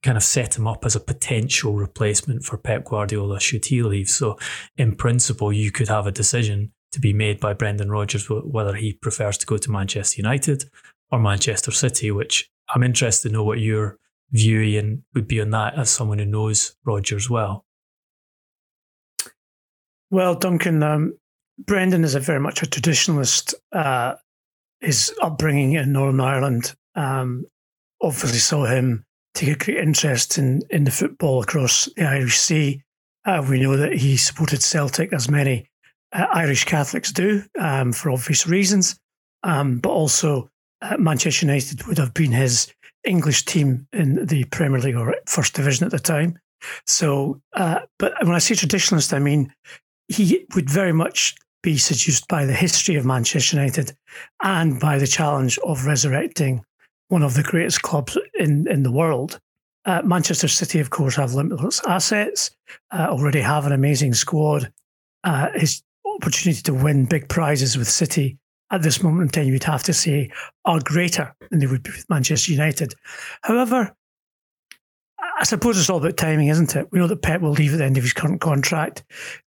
kind 0.02 0.16
of 0.16 0.22
set 0.22 0.56
him 0.56 0.66
up 0.66 0.84
as 0.86 0.96
a 0.96 1.00
potential 1.00 1.74
replacement 1.74 2.42
for 2.42 2.56
Pep 2.56 2.84
Guardiola 2.84 3.38
should 3.38 3.66
he 3.66 3.82
leave. 3.82 4.08
So, 4.08 4.38
in 4.76 4.96
principle, 4.96 5.52
you 5.52 5.70
could 5.70 5.88
have 5.88 6.06
a 6.06 6.12
decision 6.12 6.72
to 6.92 7.00
be 7.00 7.12
made 7.12 7.38
by 7.38 7.52
Brendan 7.52 7.90
Rodgers 7.90 8.28
whether 8.28 8.74
he 8.74 8.94
prefers 8.94 9.38
to 9.38 9.46
go 9.46 9.56
to 9.58 9.70
Manchester 9.70 10.20
United 10.20 10.64
or 11.10 11.18
Manchester 11.18 11.70
City, 11.70 12.10
which 12.10 12.50
I'm 12.74 12.82
interested 12.82 13.28
to 13.28 13.34
know 13.34 13.44
what 13.44 13.60
your 13.60 13.98
view, 14.32 14.60
Ian, 14.60 15.04
would 15.14 15.26
be 15.26 15.40
on 15.40 15.50
that 15.50 15.78
as 15.78 15.90
someone 15.90 16.18
who 16.18 16.26
knows 16.26 16.76
Rodgers 16.84 17.28
well? 17.28 17.64
Well, 20.10 20.34
Duncan, 20.34 20.82
um, 20.82 21.18
Brendan 21.58 22.04
is 22.04 22.14
a 22.14 22.20
very 22.20 22.40
much 22.40 22.62
a 22.62 22.66
traditionalist. 22.66 23.54
Uh, 23.72 24.14
his 24.80 25.12
upbringing 25.22 25.74
in 25.74 25.92
Northern 25.92 26.20
Ireland 26.20 26.74
um, 26.94 27.44
obviously 28.02 28.38
saw 28.38 28.64
him 28.64 29.04
take 29.34 29.50
a 29.50 29.64
great 29.64 29.78
interest 29.78 30.38
in, 30.38 30.62
in 30.70 30.84
the 30.84 30.90
football 30.90 31.42
across 31.42 31.88
the 31.96 32.04
Irish 32.04 32.38
Sea. 32.38 32.82
Uh, 33.24 33.44
we 33.48 33.60
know 33.60 33.76
that 33.76 33.92
he 33.92 34.16
supported 34.16 34.62
Celtic, 34.62 35.12
as 35.12 35.28
many 35.28 35.68
uh, 36.12 36.26
Irish 36.32 36.64
Catholics 36.64 37.12
do, 37.12 37.42
um, 37.58 37.92
for 37.92 38.10
obvious 38.10 38.46
reasons. 38.46 38.98
Um, 39.42 39.78
but 39.78 39.90
also, 39.90 40.50
uh, 40.82 40.96
Manchester 40.98 41.46
United 41.46 41.86
would 41.86 41.98
have 41.98 42.14
been 42.14 42.32
his 42.32 42.72
English 43.04 43.44
team 43.44 43.86
in 43.92 44.26
the 44.26 44.44
Premier 44.44 44.80
League 44.80 44.96
or 44.96 45.14
First 45.26 45.54
Division 45.54 45.84
at 45.86 45.92
the 45.92 45.98
time. 45.98 46.38
So, 46.86 47.40
uh, 47.54 47.80
but 47.98 48.12
when 48.22 48.34
I 48.34 48.38
say 48.38 48.54
traditionalist, 48.54 49.12
I 49.12 49.18
mean 49.18 49.52
he 50.08 50.44
would 50.54 50.68
very 50.68 50.92
much 50.92 51.34
be 51.62 51.78
seduced 51.78 52.26
by 52.28 52.44
the 52.44 52.52
history 52.52 52.96
of 52.96 53.04
Manchester 53.04 53.56
United 53.56 53.92
and 54.42 54.80
by 54.80 54.98
the 54.98 55.06
challenge 55.06 55.58
of 55.64 55.86
resurrecting 55.86 56.64
one 57.08 57.22
of 57.22 57.34
the 57.34 57.42
greatest 57.42 57.82
clubs 57.82 58.16
in, 58.34 58.66
in 58.68 58.82
the 58.82 58.90
world. 58.90 59.38
Uh, 59.84 60.02
Manchester 60.04 60.48
City, 60.48 60.80
of 60.80 60.90
course, 60.90 61.16
have 61.16 61.34
limitless 61.34 61.80
assets, 61.86 62.50
uh, 62.92 63.08
already 63.10 63.40
have 63.40 63.66
an 63.66 63.72
amazing 63.72 64.14
squad. 64.14 64.72
Uh, 65.24 65.48
his 65.54 65.82
opportunity 66.16 66.62
to 66.62 66.74
win 66.74 67.04
big 67.06 67.28
prizes 67.28 67.76
with 67.76 67.88
City 67.88 68.38
at 68.70 68.82
this 68.82 69.02
moment 69.02 69.22
in 69.22 69.28
time, 69.28 69.46
you 69.46 69.52
would 69.54 69.64
have 69.64 69.82
to 69.84 69.92
say, 69.92 70.30
are 70.64 70.80
greater 70.80 71.34
than 71.50 71.58
they 71.58 71.66
would 71.66 71.82
be 71.82 71.90
with 71.90 72.08
Manchester 72.08 72.52
United. 72.52 72.94
However, 73.42 73.94
I 75.38 75.44
suppose 75.44 75.78
it's 75.78 75.90
all 75.90 75.98
about 75.98 76.16
timing, 76.16 76.48
isn't 76.48 76.76
it? 76.76 76.88
We 76.92 76.98
know 76.98 77.06
that 77.06 77.22
Pep 77.22 77.40
will 77.40 77.52
leave 77.52 77.72
at 77.72 77.78
the 77.78 77.84
end 77.84 77.96
of 77.96 78.02
his 78.02 78.12
current 78.12 78.40
contract. 78.40 79.04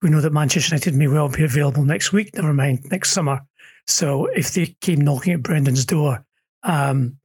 We 0.01 0.09
know 0.09 0.21
that 0.21 0.33
Manchester 0.33 0.75
United 0.75 0.93
may 0.95 1.07
well 1.07 1.29
be 1.29 1.43
available 1.43 1.83
next 1.83 2.13
week, 2.13 2.36
never 2.36 2.53
mind 2.53 2.86
next 2.91 3.12
summer. 3.12 3.41
So 3.88 4.25
if 4.27 4.53
they 4.53 4.75
came 4.81 5.01
knocking 5.01 5.33
at 5.33 5.43
Brendan's 5.43 5.86
door, 5.86 6.25
um, 6.63 7.17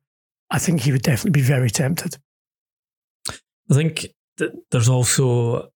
I 0.50 0.58
think 0.58 0.80
he 0.80 0.92
would 0.92 1.02
definitely 1.02 1.40
be 1.40 1.46
very 1.46 1.70
tempted. 1.70 2.16
I 3.28 3.74
think 3.74 4.06
that 4.36 4.52
there's 4.70 4.88
also 4.88 5.70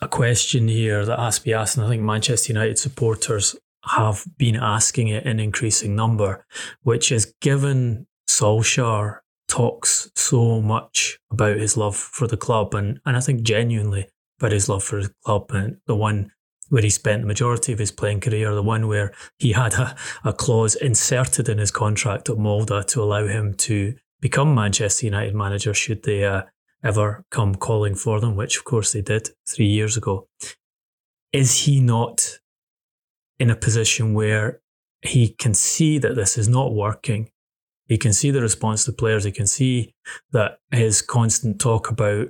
a 0.00 0.08
question 0.08 0.68
here 0.68 1.04
that 1.04 1.18
has 1.18 1.38
to 1.38 1.44
be 1.44 1.54
asked, 1.54 1.76
and 1.76 1.84
I 1.84 1.88
think 1.88 2.02
Manchester 2.02 2.52
United 2.52 2.78
supporters 2.78 3.56
have 3.84 4.24
been 4.36 4.56
asking 4.56 5.08
it 5.08 5.24
in 5.24 5.40
increasing 5.40 5.96
number, 5.96 6.44
which 6.82 7.10
is 7.10 7.34
given 7.40 8.06
Solskjaer 8.28 9.18
talks 9.48 10.10
so 10.14 10.62
much 10.62 11.18
about 11.30 11.58
his 11.58 11.76
love 11.76 11.96
for 11.96 12.26
the 12.26 12.36
club 12.36 12.74
and, 12.74 13.00
and 13.04 13.16
I 13.16 13.20
think 13.20 13.42
genuinely 13.42 14.08
about 14.38 14.52
his 14.52 14.68
love 14.68 14.82
for 14.82 15.02
the 15.02 15.12
club 15.24 15.50
and 15.50 15.76
the 15.86 15.96
one 15.96 16.32
where 16.68 16.82
he 16.82 16.88
spent 16.88 17.20
the 17.20 17.28
majority 17.28 17.72
of 17.72 17.78
his 17.78 17.90
playing 17.90 18.20
career, 18.20 18.54
the 18.54 18.62
one 18.62 18.88
where 18.88 19.12
he 19.38 19.52
had 19.52 19.74
a, 19.74 19.94
a 20.24 20.32
clause 20.32 20.74
inserted 20.74 21.50
in 21.50 21.58
his 21.58 21.70
contract 21.70 22.30
at 22.30 22.38
Molde 22.38 22.86
to 22.86 23.02
allow 23.02 23.26
him 23.26 23.52
to 23.54 23.94
become 24.22 24.54
Manchester 24.54 25.04
United 25.04 25.34
manager 25.34 25.74
should 25.74 26.02
they 26.04 26.24
uh, 26.24 26.42
ever 26.82 27.26
come 27.30 27.54
calling 27.54 27.94
for 27.94 28.20
them, 28.20 28.36
which 28.36 28.56
of 28.56 28.64
course 28.64 28.92
they 28.92 29.02
did 29.02 29.28
three 29.46 29.66
years 29.66 29.98
ago. 29.98 30.28
Is 31.32 31.64
he 31.64 31.80
not 31.80 32.38
in 33.42 33.50
a 33.50 33.56
position 33.56 34.14
where 34.14 34.60
he 35.02 35.28
can 35.28 35.52
see 35.52 35.98
that 35.98 36.14
this 36.14 36.38
is 36.38 36.48
not 36.48 36.72
working? 36.72 37.28
He 37.88 37.98
can 37.98 38.12
see 38.12 38.30
the 38.30 38.40
response 38.40 38.84
to 38.84 38.92
players. 38.92 39.24
He 39.24 39.32
can 39.32 39.48
see 39.48 39.94
that 40.30 40.58
his 40.70 41.02
constant 41.02 41.60
talk 41.60 41.90
about 41.90 42.28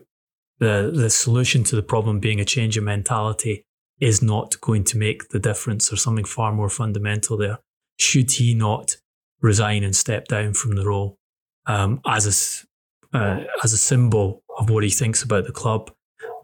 the, 0.58 0.90
the 0.94 1.10
solution 1.10 1.64
to 1.64 1.76
the 1.76 1.82
problem 1.82 2.18
being 2.18 2.40
a 2.40 2.46
change 2.46 2.78
in 2.78 2.84
mentality 2.84 3.66
is 4.00 4.22
not 4.22 4.58
going 4.62 4.84
to 4.84 4.96
make 4.96 5.28
the 5.28 5.38
difference. 5.38 5.90
There's 5.90 6.02
something 6.02 6.24
far 6.24 6.50
more 6.50 6.70
fundamental 6.70 7.36
there. 7.36 7.58
Should 7.98 8.30
he 8.32 8.54
not 8.54 8.96
resign 9.42 9.84
and 9.84 9.94
step 9.94 10.28
down 10.28 10.54
from 10.54 10.76
the 10.76 10.86
role 10.86 11.18
um, 11.66 12.00
as 12.06 12.24
a 12.26 13.16
uh, 13.18 13.44
as 13.62 13.74
a 13.74 13.78
symbol 13.78 14.42
of 14.58 14.70
what 14.70 14.82
he 14.82 14.88
thinks 14.88 15.22
about 15.22 15.44
the 15.44 15.52
club, 15.52 15.90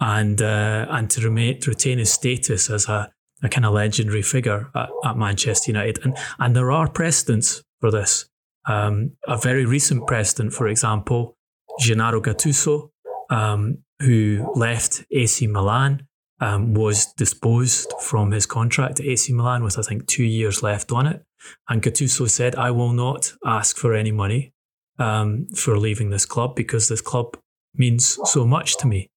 and 0.00 0.42
uh, 0.42 0.86
and 0.90 1.08
to 1.10 1.22
remain 1.22 1.58
to 1.60 1.70
retain 1.70 1.98
his 1.98 2.12
status 2.12 2.68
as 2.68 2.86
a, 2.86 3.10
a 3.42 3.48
kind 3.48 3.64
of 3.64 3.72
legendary 3.72 4.22
figure 4.22 4.70
at, 4.74 4.88
at 5.04 5.16
Manchester 5.16 5.70
United, 5.70 6.04
and 6.04 6.16
and 6.38 6.54
there 6.54 6.70
are 6.70 6.88
precedents 6.88 7.62
for 7.80 7.90
this. 7.90 8.28
Um, 8.66 9.12
a 9.26 9.36
very 9.38 9.64
recent 9.64 10.06
precedent, 10.06 10.52
for 10.52 10.68
example, 10.68 11.36
Gennaro 11.80 12.20
Gattuso, 12.20 12.90
um, 13.30 13.78
who 14.00 14.50
left 14.54 15.04
AC 15.10 15.46
Milan, 15.46 16.06
um, 16.40 16.74
was 16.74 17.06
disposed 17.14 17.92
from 18.00 18.30
his 18.30 18.46
contract 18.46 19.00
at 19.00 19.06
AC 19.06 19.32
Milan 19.32 19.64
with, 19.64 19.78
I 19.78 19.82
think, 19.82 20.06
two 20.06 20.24
years 20.24 20.62
left 20.62 20.92
on 20.92 21.06
it. 21.06 21.22
And 21.68 21.82
Gattuso 21.82 22.28
said, 22.28 22.56
I 22.56 22.70
will 22.70 22.92
not 22.92 23.32
ask 23.44 23.76
for 23.76 23.94
any 23.94 24.12
money 24.12 24.52
um, 24.98 25.46
for 25.54 25.78
leaving 25.78 26.10
this 26.10 26.26
club 26.26 26.54
because 26.54 26.88
this 26.88 27.00
club 27.00 27.36
means 27.74 28.18
so 28.24 28.46
much 28.46 28.76
to 28.78 28.86
me. 28.86 29.08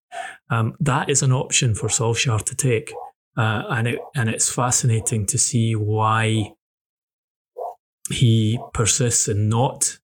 Um, 0.50 0.76
that 0.80 1.10
is 1.10 1.22
an 1.24 1.32
option 1.32 1.74
for 1.74 1.88
Solskjaer 1.88 2.44
to 2.46 2.56
take. 2.56 2.94
Uh, 3.38 3.64
and, 3.70 3.88
it, 3.88 4.00
and 4.16 4.30
it's 4.30 4.54
fascinating 4.54 5.26
to 5.26 5.38
see 5.38 5.76
why 5.76 6.54
he 8.10 8.60
persists 8.74 9.28
in 9.28 9.50
not. 9.50 9.98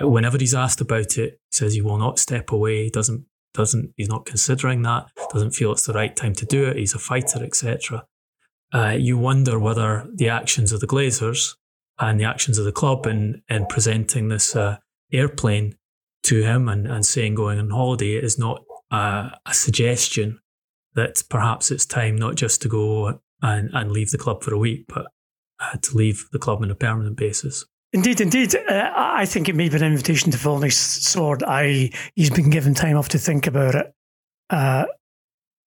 Whenever 0.00 0.38
he's 0.38 0.54
asked 0.54 0.80
about 0.80 1.18
it, 1.18 1.32
he 1.32 1.56
says 1.56 1.74
he 1.74 1.82
will 1.82 1.98
not 1.98 2.18
step 2.18 2.52
away. 2.52 2.88
Doesn't 2.88 3.24
doesn't 3.54 3.92
he's 3.96 4.08
not 4.08 4.24
considering 4.24 4.82
that. 4.82 5.08
Doesn't 5.32 5.50
feel 5.50 5.72
it's 5.72 5.86
the 5.86 5.92
right 5.92 6.14
time 6.14 6.34
to 6.34 6.46
do 6.46 6.64
it. 6.64 6.76
He's 6.76 6.94
a 6.94 6.98
fighter, 6.98 7.42
etc. 7.42 8.04
Uh, 8.72 8.94
you 8.98 9.18
wonder 9.18 9.58
whether 9.58 10.06
the 10.14 10.28
actions 10.28 10.72
of 10.72 10.80
the 10.80 10.86
Glazers 10.86 11.56
and 11.98 12.20
the 12.20 12.24
actions 12.24 12.58
of 12.58 12.64
the 12.64 12.72
club 12.72 13.06
in 13.06 13.42
in 13.48 13.66
presenting 13.66 14.28
this 14.28 14.54
uh, 14.54 14.76
airplane 15.12 15.76
to 16.24 16.42
him 16.42 16.68
and, 16.68 16.86
and 16.86 17.04
saying 17.04 17.34
going 17.34 17.58
on 17.58 17.70
holiday 17.70 18.14
is 18.14 18.38
not 18.38 18.62
uh, 18.90 19.30
a 19.46 19.54
suggestion 19.54 20.38
that 20.98 21.22
perhaps 21.30 21.70
it's 21.70 21.86
time 21.86 22.16
not 22.16 22.34
just 22.34 22.60
to 22.62 22.68
go 22.68 23.20
and, 23.40 23.70
and 23.72 23.92
leave 23.92 24.10
the 24.10 24.18
club 24.18 24.42
for 24.42 24.52
a 24.52 24.58
week, 24.58 24.84
but 24.88 25.06
uh, 25.60 25.76
to 25.80 25.96
leave 25.96 26.28
the 26.32 26.40
club 26.40 26.60
on 26.60 26.70
a 26.70 26.74
permanent 26.74 27.16
basis. 27.16 27.64
Indeed, 27.92 28.20
indeed. 28.20 28.54
Uh, 28.54 28.92
I 28.94 29.24
think 29.24 29.48
it 29.48 29.54
may 29.54 29.68
be 29.68 29.76
an 29.76 29.84
invitation 29.84 30.32
to 30.32 30.38
fall 30.38 30.62
sword. 30.70 31.42
I 31.44 31.90
he's 32.14 32.30
been 32.30 32.50
given 32.50 32.74
time 32.74 32.96
off 32.96 33.10
to 33.10 33.18
think 33.18 33.46
about 33.46 33.76
it. 33.76 33.94
Uh, 34.50 34.86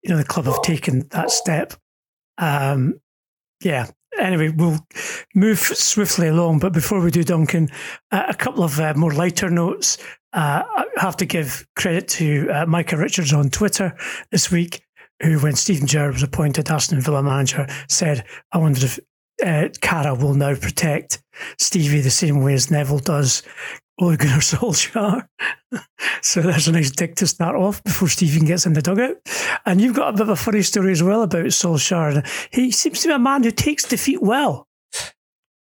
you 0.03 0.11
know, 0.11 0.17
the 0.17 0.25
club 0.25 0.45
have 0.45 0.61
taken 0.61 1.07
that 1.09 1.31
step. 1.31 1.73
Um, 2.37 2.99
yeah. 3.63 3.87
Anyway, 4.19 4.49
we'll 4.49 4.85
move 5.33 5.59
swiftly 5.59 6.27
along. 6.27 6.59
But 6.59 6.73
before 6.73 6.99
we 6.99 7.09
do, 7.09 7.23
Duncan, 7.23 7.69
uh, 8.11 8.25
a 8.27 8.33
couple 8.33 8.63
of 8.63 8.79
uh, 8.79 8.93
more 8.95 9.13
lighter 9.13 9.49
notes. 9.49 9.97
Uh, 10.33 10.63
I 10.63 10.85
have 10.97 11.17
to 11.17 11.25
give 11.25 11.65
credit 11.75 12.07
to 12.09 12.49
uh, 12.49 12.65
Micah 12.65 12.97
Richards 12.97 13.33
on 13.33 13.49
Twitter 13.49 13.95
this 14.31 14.51
week, 14.51 14.81
who, 15.21 15.39
when 15.39 15.55
Steven 15.55 15.87
Gerrard 15.87 16.13
was 16.13 16.23
appointed 16.23 16.69
Aston 16.69 17.01
Villa 17.01 17.23
manager, 17.23 17.67
said, 17.87 18.25
"I 18.51 18.57
wonder 18.57 18.85
if 18.85 18.99
uh, 19.43 19.69
Carra 19.81 20.15
will 20.15 20.33
now 20.33 20.55
protect 20.55 21.21
Stevie 21.57 22.01
the 22.01 22.09
same 22.09 22.41
way 22.41 22.53
as 22.53 22.71
Neville 22.71 22.99
does 22.99 23.43
Ole 23.99 24.17
Gunnar 24.17 24.37
Solskjaer. 24.39 25.27
so 26.21 26.41
there's 26.41 26.67
a 26.67 26.71
nice 26.71 26.91
dick 26.91 27.15
to 27.15 27.27
start 27.27 27.55
off 27.55 27.83
before 27.83 28.09
Steven 28.09 28.45
gets 28.45 28.65
in 28.65 28.73
the 28.73 28.81
dugout. 28.81 29.17
And 29.65 29.79
you've 29.79 29.95
got 29.95 30.09
a 30.09 30.13
bit 30.13 30.21
of 30.21 30.29
a 30.29 30.35
funny 30.35 30.63
story 30.63 30.91
as 30.91 31.03
well 31.03 31.23
about 31.23 31.45
Solskjaer. 31.45 32.25
He 32.51 32.71
seems 32.71 33.01
to 33.01 33.09
be 33.09 33.13
a 33.13 33.19
man 33.19 33.43
who 33.43 33.51
takes 33.51 33.83
defeat 33.83 34.21
well. 34.21 34.67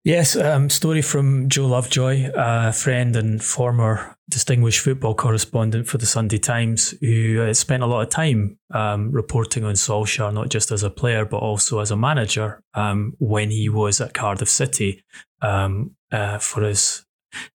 Yes, 0.03 0.35
um, 0.35 0.71
story 0.71 1.03
from 1.03 1.51
Joe 1.51 1.67
Lovejoy, 1.67 2.31
a 2.35 2.73
friend 2.73 3.15
and 3.17 3.43
former 3.43 4.17
distinguished 4.31 4.81
football 4.81 5.15
correspondent 5.15 5.89
for 5.89 5.99
the 5.99 6.07
Sunday 6.07 6.39
Times, 6.39 6.95
who 7.03 7.43
uh, 7.43 7.53
spent 7.53 7.83
a 7.83 7.87
lot 7.87 8.01
of 8.01 8.09
time 8.09 8.59
um, 8.73 9.11
reporting 9.11 9.63
on 9.63 9.75
Solskjaer, 9.75 10.33
not 10.33 10.49
just 10.49 10.71
as 10.71 10.83
a 10.83 10.89
player, 10.89 11.27
but 11.27 11.39
also 11.39 11.81
as 11.81 11.91
a 11.91 11.97
manager 11.97 12.63
um, 12.73 13.13
when 13.19 13.51
he 13.51 13.69
was 13.69 14.01
at 14.01 14.15
Cardiff 14.15 14.49
City 14.49 15.05
um, 15.43 15.91
uh, 16.11 16.39
for 16.39 16.63
his 16.63 17.05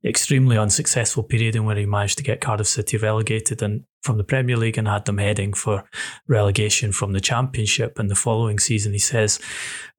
extremely 0.03 0.58
unsuccessful 0.58 1.24
period 1.24 1.55
in 1.55 1.65
where 1.65 1.75
he 1.75 1.86
managed 1.86 2.17
to 2.17 2.24
get 2.24 2.41
Cardiff 2.41 2.67
City 2.67 2.98
relegated 2.98 3.62
and 3.62 3.84
from 4.05 4.17
the 4.17 4.24
Premier 4.24 4.55
League 4.55 4.77
and 4.77 4.88
had 4.88 5.05
them 5.05 5.17
heading 5.17 5.51
for 5.51 5.84
relegation 6.27 6.91
from 6.91 7.12
the 7.12 7.20
Championship. 7.20 7.98
And 7.98 8.10
the 8.10 8.15
following 8.15 8.60
season, 8.60 8.94
he 8.94 9.00
says 9.00 9.39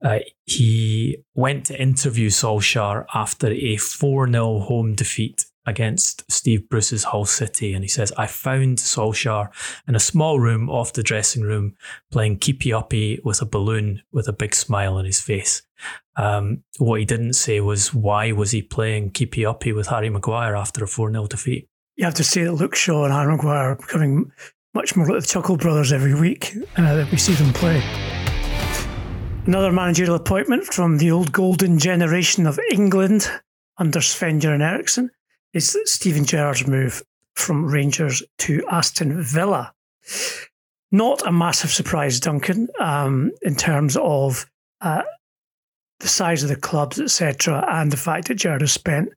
uh, 0.02 0.21
he 0.45 1.18
went 1.35 1.66
to 1.66 1.80
interview 1.80 2.30
Solskjaer 2.30 3.04
after 3.14 3.49
a 3.49 3.76
4 3.76 4.30
0 4.30 4.61
home 4.61 4.95
defeat 4.95 5.45
against 5.66 6.30
Steve 6.30 6.68
Bruce's 6.68 7.04
Hull 7.04 7.25
City. 7.25 7.75
And 7.75 7.83
he 7.83 7.88
says, 7.88 8.12
I 8.16 8.26
found 8.28 8.78
Solskjaer 8.78 9.50
in 9.88 9.97
a 9.97 10.00
small 10.00 10.38
room 10.38 10.71
off 10.71 10.92
the 10.92 11.02
dressing 11.02 11.42
room 11.42 11.75
playing 12.12 12.38
keepy 12.38 12.73
uppy 12.73 13.21
with 13.25 13.42
a 13.42 13.47
balloon 13.47 14.02
with 14.12 14.28
a 14.28 14.33
big 14.33 14.54
smile 14.54 14.95
on 14.95 15.04
his 15.04 15.21
face. 15.21 15.62
Um, 16.16 16.62
what 16.78 17.00
he 17.00 17.04
didn't 17.04 17.35
say 17.35 17.61
was 17.61 17.92
why 17.92 18.33
was 18.33 18.50
he 18.50 18.62
playing 18.62 19.11
keepy 19.11 19.45
uppy 19.45 19.73
with 19.73 19.88
Harry 19.88 20.09
Maguire 20.09 20.56
after 20.56 20.85
a 20.85 20.88
4 20.88 21.12
0 21.12 21.26
defeat? 21.26 21.68
You 21.97 22.04
have 22.04 22.14
to 22.14 22.25
say 22.25 22.45
that 22.45 22.52
Luke 22.52 22.75
Shaw 22.75 23.04
and 23.04 23.12
Harry 23.12 23.37
Maguire 23.37 23.71
are 23.71 23.76
becoming 23.76 24.30
much 24.75 24.95
more 24.97 25.06
like 25.06 25.21
the 25.21 25.26
Chuckle 25.26 25.56
Brothers 25.56 25.92
every 25.92 26.14
week 26.14 26.52
uh, 26.76 26.97
that 26.97 27.11
we 27.11 27.16
see 27.16 27.33
them 27.35 27.52
play. 27.52 27.83
Another 29.47 29.73
managerial 29.73 30.16
appointment 30.16 30.64
from 30.64 30.99
the 30.99 31.11
old 31.11 31.33
golden 31.33 31.78
generation 31.78 32.47
of 32.47 32.59
England 32.73 33.30
under 33.78 34.00
Sven 34.00 34.40
Göran 34.40 34.61
Eriksson 34.61 35.11
is 35.52 35.78
Steven 35.85 36.25
Gerrard's 36.25 36.66
move 36.66 37.02
from 37.35 37.64
Rangers 37.64 38.23
to 38.38 38.64
Aston 38.71 39.23
Villa. 39.23 39.73
Not 40.90 41.26
a 41.26 41.33
massive 41.33 41.71
surprise, 41.71 42.21
Duncan, 42.21 42.68
um, 42.78 43.30
in 43.42 43.54
terms 43.54 43.97
of 43.97 44.47
uh, 44.80 45.02
the 46.00 46.09
size 46.09 46.43
of 46.43 46.49
the 46.49 46.57
clubs, 46.57 47.00
etc., 47.00 47.65
and 47.69 47.91
the 47.91 47.97
fact 47.97 48.29
that 48.29 48.35
Gerrard 48.35 48.61
has 48.61 48.73
spent, 48.73 49.09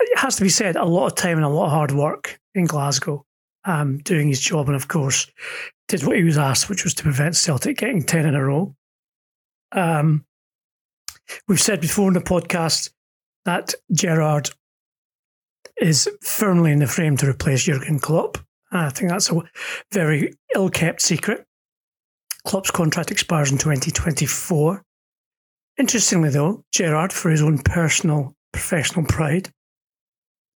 it 0.00 0.18
has 0.18 0.36
to 0.36 0.42
be 0.42 0.48
said, 0.48 0.76
a 0.76 0.84
lot 0.84 1.06
of 1.06 1.14
time 1.14 1.36
and 1.36 1.44
a 1.44 1.48
lot 1.48 1.66
of 1.66 1.72
hard 1.72 1.92
work 1.92 2.38
in 2.54 2.66
Glasgow 2.66 3.24
um, 3.64 3.98
doing 3.98 4.28
his 4.28 4.40
job, 4.40 4.68
and 4.68 4.76
of 4.76 4.88
course, 4.88 5.26
did 5.88 6.04
what 6.04 6.16
he 6.16 6.24
was 6.24 6.38
asked, 6.38 6.68
which 6.68 6.84
was 6.84 6.94
to 6.94 7.02
prevent 7.02 7.36
Celtic 7.36 7.78
getting 7.78 8.02
10 8.02 8.26
in 8.26 8.34
a 8.34 8.44
row. 8.44 8.74
Um, 9.72 10.24
we've 11.48 11.60
said 11.60 11.80
before 11.80 12.08
in 12.08 12.14
the 12.14 12.20
podcast 12.20 12.90
that 13.44 13.74
Gerrard 13.92 14.50
is 15.80 16.08
firmly 16.22 16.72
in 16.72 16.78
the 16.78 16.86
frame 16.86 17.16
to 17.18 17.28
replace 17.28 17.64
Jurgen 17.64 17.98
Klopp. 17.98 18.38
I 18.72 18.90
think 18.90 19.10
that's 19.10 19.30
a 19.30 19.42
very 19.92 20.32
ill 20.54 20.70
kept 20.70 21.02
secret. 21.02 21.44
Klopp's 22.44 22.70
contract 22.70 23.10
expires 23.10 23.50
in 23.50 23.58
2024. 23.58 24.82
Interestingly, 25.78 26.30
though, 26.30 26.64
Gerrard, 26.72 27.12
for 27.12 27.30
his 27.30 27.42
own 27.42 27.58
personal 27.58 28.34
professional 28.52 29.04
pride, 29.04 29.50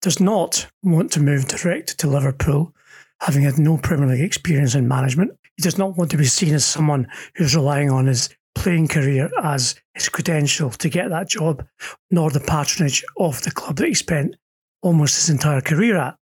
does 0.01 0.19
not 0.19 0.67
want 0.81 1.11
to 1.11 1.19
move 1.19 1.47
direct 1.47 1.97
to 1.99 2.07
Liverpool, 2.07 2.73
having 3.19 3.43
had 3.43 3.57
no 3.57 3.77
Premier 3.77 4.07
League 4.07 4.21
experience 4.21 4.75
in 4.75 4.88
management. 4.88 5.31
He 5.57 5.63
does 5.63 5.77
not 5.77 5.97
want 5.97 6.09
to 6.11 6.17
be 6.17 6.25
seen 6.25 6.53
as 6.53 6.63
someone 6.63 7.07
who's 7.35 7.55
relying 7.55 7.89
on 7.89 8.07
his 8.07 8.29
playing 8.55 8.88
career 8.88 9.29
as 9.43 9.75
his 9.93 10.07
credential 10.07 10.69
to 10.69 10.89
get 10.89 11.09
that 11.09 11.27
job, 11.27 11.65
nor 12.09 12.29
the 12.29 12.39
patronage 12.39 13.03
of 13.17 13.41
the 13.43 13.51
club 13.51 13.75
that 13.77 13.88
he 13.88 13.93
spent 13.93 14.35
almost 14.81 15.15
his 15.15 15.29
entire 15.29 15.61
career 15.61 15.97
at. 15.97 16.15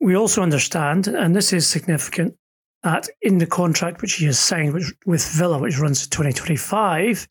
We 0.00 0.16
also 0.16 0.42
understand, 0.42 1.08
and 1.08 1.34
this 1.34 1.52
is 1.52 1.66
significant, 1.66 2.36
that 2.82 3.08
in 3.22 3.38
the 3.38 3.46
contract 3.46 4.00
which 4.00 4.14
he 4.14 4.26
has 4.26 4.38
signed 4.38 4.74
with 5.06 5.26
Villa, 5.32 5.58
which 5.58 5.78
runs 5.78 6.02
to 6.02 6.10
2025, 6.10 7.26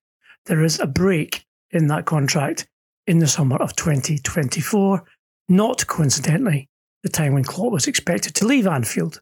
there 0.49 0.63
is 0.63 0.79
a 0.79 0.87
break 0.87 1.45
in 1.71 1.87
that 1.87 2.05
contract 2.05 2.67
in 3.07 3.19
the 3.19 3.27
summer 3.27 3.55
of 3.57 3.75
2024, 3.75 5.03
not 5.47 5.87
coincidentally 5.87 6.67
the 7.03 7.09
time 7.09 7.33
when 7.33 7.43
Klopp 7.43 7.71
was 7.71 7.87
expected 7.87 8.35
to 8.35 8.47
leave 8.47 8.67
Anfield. 8.67 9.21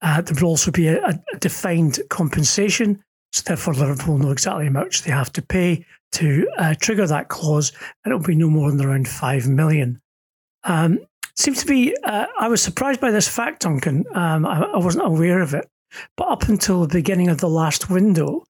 Uh, 0.00 0.20
there 0.20 0.36
will 0.40 0.50
also 0.50 0.70
be 0.70 0.86
a, 0.86 1.04
a, 1.04 1.38
defined 1.38 1.98
compensation, 2.08 3.02
so 3.32 3.42
therefore 3.46 3.74
Liverpool 3.74 4.16
know 4.16 4.30
exactly 4.30 4.66
how 4.66 4.70
much 4.70 5.02
they 5.02 5.10
have 5.10 5.32
to 5.32 5.42
pay 5.42 5.84
to 6.12 6.48
uh, 6.56 6.74
trigger 6.80 7.06
that 7.06 7.28
clause, 7.28 7.72
and 8.04 8.12
it 8.12 8.16
will 8.16 8.24
be 8.24 8.36
no 8.36 8.48
more 8.48 8.70
than 8.70 8.84
around 8.84 9.08
five 9.08 9.48
million. 9.48 10.00
Um, 10.62 11.00
seems 11.34 11.60
to 11.62 11.66
be. 11.66 11.96
Uh, 12.04 12.26
I 12.38 12.48
was 12.48 12.62
surprised 12.62 13.00
by 13.00 13.10
this 13.10 13.28
fact, 13.28 13.62
Duncan. 13.62 14.04
Um, 14.14 14.46
I, 14.46 14.62
I, 14.62 14.78
wasn't 14.78 15.06
aware 15.06 15.40
of 15.40 15.52
it, 15.52 15.68
but 16.16 16.28
up 16.28 16.44
until 16.44 16.82
the 16.82 16.94
beginning 16.94 17.28
of 17.28 17.38
the 17.38 17.48
last 17.48 17.90
window, 17.90 18.44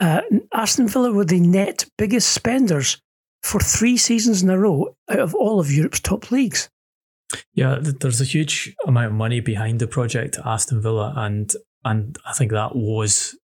uh, 0.00 0.22
Aston 0.52 0.88
Villa 0.88 1.12
were 1.12 1.24
the 1.24 1.40
net 1.40 1.86
biggest 1.98 2.32
spenders 2.32 3.00
for 3.42 3.60
three 3.60 3.96
seasons 3.96 4.42
in 4.42 4.50
a 4.50 4.58
row 4.58 4.94
out 5.10 5.18
of 5.18 5.34
all 5.34 5.60
of 5.60 5.70
Europe's 5.70 6.00
top 6.00 6.30
leagues. 6.30 6.68
Yeah, 7.54 7.78
there's 7.80 8.20
a 8.20 8.24
huge 8.24 8.74
amount 8.86 9.06
of 9.06 9.12
money 9.12 9.40
behind 9.40 9.78
the 9.78 9.86
project 9.86 10.38
Aston 10.44 10.82
Villa, 10.82 11.14
and 11.16 11.52
and 11.84 12.18
I 12.26 12.32
think 12.32 12.50
that 12.50 12.74
was 12.74 13.36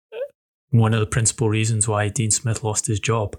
one 0.70 0.94
of 0.94 1.00
the 1.00 1.06
principal 1.06 1.48
reasons 1.48 1.86
why 1.86 2.08
Dean 2.08 2.30
Smith 2.30 2.64
lost 2.64 2.86
his 2.86 2.98
job. 2.98 3.36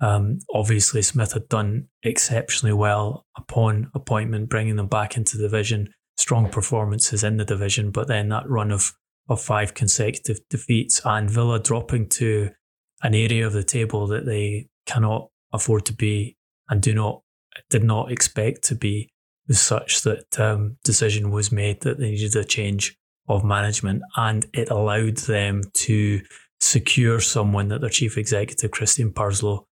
Um, 0.00 0.40
obviously, 0.52 1.02
Smith 1.02 1.32
had 1.32 1.48
done 1.48 1.88
exceptionally 2.02 2.72
well 2.72 3.26
upon 3.36 3.90
appointment, 3.94 4.48
bringing 4.48 4.76
them 4.76 4.88
back 4.88 5.16
into 5.16 5.36
the 5.36 5.44
division, 5.44 5.92
strong 6.16 6.48
performances 6.48 7.22
in 7.22 7.36
the 7.36 7.44
division, 7.44 7.90
but 7.90 8.08
then 8.08 8.30
that 8.30 8.48
run 8.48 8.72
of 8.72 8.94
of 9.28 9.40
five 9.40 9.74
consecutive 9.74 10.40
defeats 10.48 11.00
and 11.04 11.30
Villa 11.30 11.60
dropping 11.60 12.08
to 12.08 12.50
an 13.02 13.14
area 13.14 13.46
of 13.46 13.52
the 13.52 13.64
table 13.64 14.06
that 14.08 14.26
they 14.26 14.68
cannot 14.86 15.28
afford 15.52 15.86
to 15.86 15.92
be 15.92 16.36
and 16.68 16.82
do 16.82 16.94
not 16.94 17.22
did 17.68 17.84
not 17.84 18.10
expect 18.10 18.62
to 18.64 18.74
be 18.74 19.10
was 19.48 19.60
such 19.60 20.02
that 20.02 20.40
um, 20.40 20.76
decision 20.84 21.30
was 21.30 21.52
made 21.52 21.80
that 21.82 21.98
they 21.98 22.10
needed 22.10 22.34
a 22.36 22.44
change 22.44 22.96
of 23.28 23.44
management 23.44 24.02
and 24.16 24.46
it 24.54 24.70
allowed 24.70 25.16
them 25.18 25.62
to 25.74 26.20
secure 26.60 27.20
someone 27.20 27.68
that 27.68 27.80
their 27.80 27.90
chief 27.90 28.16
executive 28.16 28.70
Christian 28.70 29.12
Purslow 29.12 29.66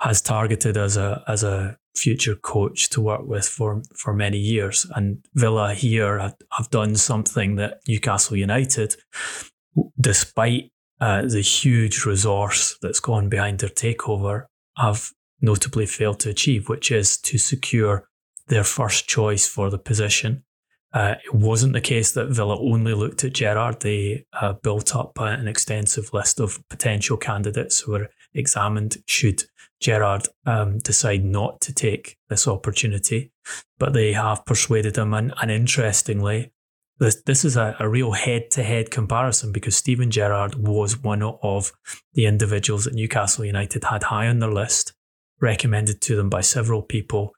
has 0.00 0.22
targeted 0.22 0.76
as 0.76 0.96
a 0.96 1.22
as 1.26 1.42
a 1.44 1.76
future 1.96 2.36
coach 2.36 2.88
to 2.88 3.00
work 3.00 3.22
with 3.26 3.44
for 3.46 3.82
for 3.96 4.14
many 4.14 4.38
years 4.38 4.86
and 4.94 5.24
Villa 5.34 5.74
here 5.74 6.18
have, 6.18 6.36
have 6.52 6.70
done 6.70 6.94
something 6.94 7.56
that 7.56 7.80
Newcastle 7.88 8.36
United 8.36 8.96
despite 10.00 10.70
uh, 11.00 11.22
the 11.22 11.40
huge 11.40 12.04
resource 12.04 12.76
that's 12.82 13.00
gone 13.00 13.28
behind 13.28 13.58
their 13.60 13.70
takeover 13.70 14.44
have 14.76 15.10
notably 15.40 15.86
failed 15.86 16.20
to 16.20 16.30
achieve, 16.30 16.68
which 16.68 16.90
is 16.90 17.16
to 17.16 17.38
secure 17.38 18.06
their 18.48 18.64
first 18.64 19.08
choice 19.08 19.46
for 19.46 19.70
the 19.70 19.78
position. 19.78 20.44
Uh, 20.92 21.14
it 21.24 21.32
wasn't 21.32 21.72
the 21.72 21.80
case 21.80 22.12
that 22.12 22.28
Villa 22.28 22.58
only 22.58 22.92
looked 22.92 23.22
at 23.24 23.32
Gerrard. 23.32 23.80
They 23.80 24.24
uh, 24.32 24.54
built 24.54 24.94
up 24.94 25.12
an 25.18 25.46
extensive 25.46 26.12
list 26.12 26.40
of 26.40 26.60
potential 26.68 27.16
candidates 27.16 27.80
who 27.80 27.92
were 27.92 28.08
examined 28.34 28.96
should 29.06 29.44
Gerrard 29.80 30.28
um, 30.46 30.78
decide 30.78 31.24
not 31.24 31.60
to 31.62 31.72
take 31.72 32.16
this 32.28 32.46
opportunity. 32.46 33.32
But 33.78 33.94
they 33.94 34.12
have 34.12 34.44
persuaded 34.44 34.96
him. 34.96 35.14
And, 35.14 35.32
and 35.40 35.50
interestingly, 35.50 36.52
this, 36.98 37.22
this 37.22 37.44
is 37.46 37.56
a, 37.56 37.74
a 37.80 37.88
real 37.88 38.12
head 38.12 38.50
to 38.52 38.62
head 38.62 38.90
comparison 38.90 39.52
because 39.52 39.74
Steven 39.74 40.10
Gerrard 40.10 40.54
was 40.54 40.98
one 40.98 41.22
of 41.22 41.72
the 42.12 42.26
individuals 42.26 42.84
that 42.84 42.94
Newcastle 42.94 43.44
United 43.44 43.84
had 43.84 44.04
high 44.04 44.28
on 44.28 44.38
their 44.38 44.52
list, 44.52 44.92
recommended 45.40 46.02
to 46.02 46.16
them 46.16 46.28
by 46.28 46.42
several 46.42 46.82
people, 46.82 47.32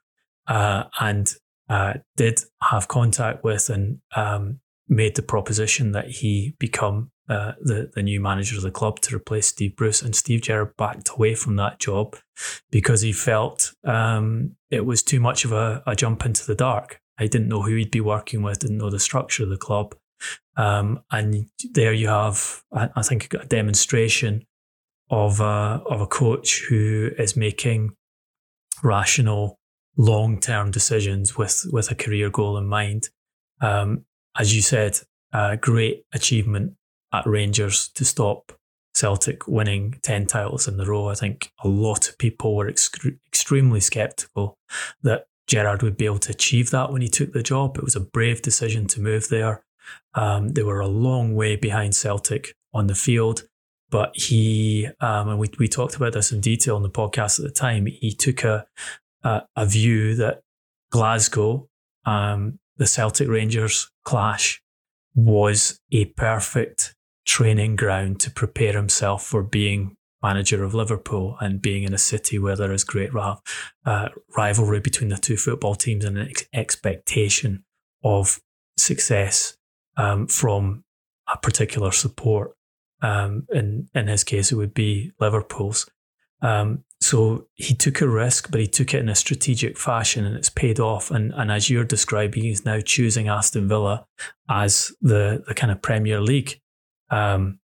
uh, 0.47 0.83
and 0.99 1.33
uh, 1.69 1.93
did 2.17 2.41
have 2.61 2.89
contact 2.89 3.45
with 3.45 3.69
and 3.69 3.99
um, 4.17 4.59
made 4.89 5.15
the 5.15 5.21
proposition 5.21 5.93
that 5.93 6.09
he 6.09 6.55
become 6.59 7.09
uh, 7.29 7.53
the, 7.61 7.89
the 7.93 8.03
new 8.03 8.19
manager 8.19 8.57
of 8.57 8.63
the 8.63 8.71
club 8.71 8.99
to 8.99 9.15
replace 9.15 9.47
Steve 9.47 9.75
Bruce. 9.75 10.01
And 10.01 10.15
Steve 10.15 10.41
Gerrard 10.41 10.75
backed 10.77 11.09
away 11.09 11.35
from 11.35 11.55
that 11.55 11.79
job 11.79 12.17
because 12.69 13.01
he 13.01 13.13
felt 13.13 13.73
um, 13.85 14.55
it 14.69 14.85
was 14.85 15.03
too 15.03 15.19
much 15.19 15.45
of 15.45 15.51
a, 15.51 15.81
a 15.87 15.95
jump 15.95 16.25
into 16.25 16.45
the 16.45 16.55
dark. 16.55 16.99
I 17.17 17.27
didn't 17.27 17.47
know 17.47 17.61
who 17.61 17.75
he'd 17.75 17.91
be 17.91 18.01
working 18.01 18.41
with, 18.41 18.59
didn't 18.59 18.77
know 18.77 18.89
the 18.89 18.99
structure 18.99 19.43
of 19.43 19.49
the 19.49 19.57
club. 19.57 19.95
Um, 20.57 21.01
and 21.11 21.47
there 21.71 21.93
you 21.93 22.07
have, 22.07 22.63
I, 22.71 23.01
think, 23.01 23.33
a 23.33 23.45
demonstration 23.45 24.45
of 25.09 25.39
a, 25.39 25.81
of 25.85 26.01
a 26.01 26.07
coach 26.07 26.65
who 26.67 27.11
is 27.17 27.35
making 27.35 27.95
rational, 28.83 29.59
long 29.97 30.39
term 30.39 30.71
decisions 30.71 31.37
with, 31.37 31.65
with 31.71 31.91
a 31.91 31.95
career 31.95 32.29
goal 32.29 32.57
in 32.57 32.67
mind. 32.67 33.09
Um, 33.61 34.05
as 34.37 34.55
you 34.55 34.61
said, 34.61 34.99
a 35.31 35.57
great 35.57 36.05
achievement 36.13 36.73
at 37.13 37.25
Rangers 37.25 37.89
to 37.89 38.03
stop 38.03 38.51
Celtic 38.95 39.47
winning 39.47 39.99
10 40.03 40.27
titles 40.27 40.67
in 40.67 40.79
a 40.79 40.85
row. 40.85 41.09
I 41.09 41.15
think 41.15 41.51
a 41.63 41.67
lot 41.67 42.09
of 42.09 42.17
people 42.17 42.55
were 42.55 42.67
ex- 42.67 42.91
extremely 43.27 43.79
sceptical 43.79 44.57
that 45.01 45.25
Gerrard 45.47 45.81
would 45.83 45.97
be 45.97 46.05
able 46.05 46.19
to 46.19 46.31
achieve 46.31 46.69
that 46.71 46.91
when 46.91 47.01
he 47.01 47.09
took 47.09 47.33
the 47.33 47.43
job. 47.43 47.77
It 47.77 47.83
was 47.83 47.95
a 47.95 48.01
brave 48.01 48.41
decision 48.41 48.87
to 48.87 49.01
move 49.01 49.29
there. 49.29 49.63
Um, 50.13 50.49
they 50.49 50.63
were 50.63 50.79
a 50.79 50.87
long 50.87 51.35
way 51.35 51.55
behind 51.55 51.95
Celtic 51.95 52.55
on 52.73 52.87
the 52.87 52.95
field, 52.95 53.43
but 53.89 54.11
he, 54.15 54.87
um, 55.01 55.29
and 55.29 55.39
we, 55.39 55.49
we 55.59 55.67
talked 55.67 55.95
about 55.95 56.13
this 56.13 56.31
in 56.31 56.39
detail 56.39 56.75
on 56.75 56.83
the 56.83 56.89
podcast 56.89 57.39
at 57.39 57.45
the 57.45 57.51
time, 57.51 57.85
he 57.85 58.13
took 58.13 58.43
a, 58.43 58.65
a, 59.23 59.43
a 59.55 59.65
view 59.65 60.15
that 60.15 60.41
Glasgow, 60.91 61.67
um, 62.05 62.59
the 62.77 62.87
Celtic 62.87 63.27
Rangers 63.27 63.89
clash, 64.05 64.61
was 65.15 65.79
a 65.91 66.05
perfect 66.05 66.92
training 67.25 67.75
ground 67.75 68.19
to 68.21 68.31
prepare 68.31 68.73
himself 68.73 69.25
for 69.25 69.43
being 69.43 69.95
manager 70.23 70.63
of 70.63 70.73
Liverpool 70.73 71.37
and 71.41 71.61
being 71.61 71.83
in 71.83 71.93
a 71.93 71.97
city 71.97 72.39
where 72.39 72.55
there 72.55 72.71
is 72.71 72.85
great 72.85 73.11
uh, 73.85 74.09
rivalry 74.35 74.79
between 74.79 75.09
the 75.09 75.17
two 75.17 75.35
football 75.35 75.75
teams 75.75 76.05
and 76.05 76.17
an 76.17 76.29
ex- 76.29 76.45
expectation 76.53 77.65
of 78.03 78.39
success 78.77 79.57
um, 79.97 80.25
from 80.27 80.83
a 81.31 81.37
particular 81.37 81.91
support. 81.91 82.55
Um, 83.01 83.45
in 83.51 83.89
in 83.93 84.07
his 84.07 84.23
case, 84.23 84.51
it 84.51 84.55
would 84.55 84.73
be 84.73 85.11
Liverpool's. 85.19 85.89
Um, 86.41 86.85
so 87.01 87.47
he 87.55 87.75
took 87.75 87.99
a 87.99 88.07
risk, 88.07 88.49
but 88.49 88.61
he 88.61 88.67
took 88.67 88.93
it 88.93 88.99
in 88.99 89.09
a 89.09 89.15
strategic 89.15 89.77
fashion, 89.77 90.25
and 90.25 90.37
it's 90.37 90.49
paid 90.49 90.79
off. 90.79 91.11
And 91.11 91.33
and 91.33 91.51
as 91.51 91.69
you're 91.69 91.83
describing, 91.83 92.43
he's 92.43 92.63
now 92.63 92.79
choosing 92.79 93.27
Aston 93.27 93.67
Villa 93.67 94.05
as 94.49 94.93
the 95.01 95.43
the 95.45 95.53
kind 95.53 95.71
of 95.71 95.81
Premier 95.81 96.21
League 96.21 96.61
um, 97.13 97.59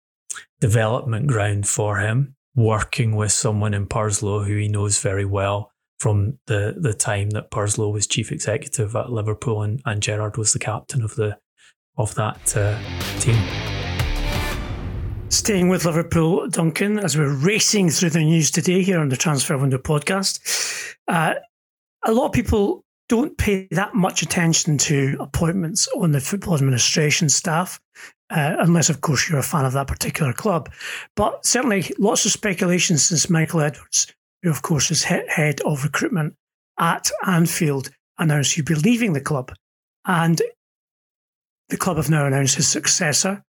development 0.60 1.26
ground 1.26 1.66
for 1.66 1.98
him 1.98 2.34
working 2.54 3.16
with 3.16 3.32
someone 3.32 3.72
in 3.72 3.86
Purslow 3.86 4.42
who 4.42 4.56
he 4.56 4.68
knows 4.68 5.00
very 5.00 5.24
well 5.24 5.72
from 6.00 6.38
the, 6.46 6.74
the 6.76 6.92
time 6.92 7.30
that 7.30 7.50
Purslow 7.50 7.88
was 7.88 8.06
chief 8.06 8.30
executive 8.30 8.94
at 8.94 9.10
Liverpool 9.10 9.62
and, 9.62 9.80
and 9.84 10.02
Gerrard 10.02 10.36
was 10.36 10.52
the 10.52 10.58
captain 10.58 11.02
of 11.02 11.14
the 11.16 11.38
of 11.96 12.14
that 12.14 12.56
uh, 12.56 12.78
team. 13.18 13.36
Staying 15.30 15.68
with 15.68 15.84
Liverpool, 15.84 16.48
Duncan, 16.48 16.98
as 17.00 17.18
we're 17.18 17.34
racing 17.34 17.90
through 17.90 18.10
the 18.10 18.20
news 18.20 18.52
today 18.52 18.82
here 18.82 19.00
on 19.00 19.08
the 19.08 19.16
Transfer 19.16 19.58
Window 19.58 19.78
podcast, 19.78 20.94
uh, 21.08 21.34
a 22.04 22.12
lot 22.12 22.26
of 22.26 22.32
people 22.32 22.84
don't 23.08 23.36
pay 23.38 23.68
that 23.70 23.94
much 23.94 24.22
attention 24.22 24.78
to 24.78 25.16
appointments 25.18 25.88
on 25.96 26.12
the 26.12 26.20
football 26.20 26.54
administration 26.54 27.28
staff 27.28 27.80
uh, 28.30 28.56
unless, 28.58 28.90
of 28.90 29.00
course, 29.00 29.28
you're 29.28 29.38
a 29.38 29.42
fan 29.42 29.64
of 29.64 29.72
that 29.72 29.86
particular 29.86 30.32
club. 30.32 30.70
But 31.16 31.46
certainly, 31.46 31.90
lots 31.98 32.24
of 32.26 32.32
speculation 32.32 32.98
since 32.98 33.30
Michael 33.30 33.60
Edwards, 33.60 34.12
who, 34.42 34.50
of 34.50 34.62
course, 34.62 34.90
is 34.90 35.04
head 35.04 35.60
of 35.62 35.84
recruitment 35.84 36.34
at 36.78 37.10
Anfield, 37.26 37.90
announced 38.18 38.54
he'd 38.54 38.66
be 38.66 38.74
leaving 38.74 39.14
the 39.14 39.20
club. 39.20 39.52
And 40.04 40.42
the 41.70 41.76
club 41.76 41.96
have 41.96 42.10
now 42.10 42.26
announced 42.26 42.56
his 42.56 42.68
successor. 42.68 43.42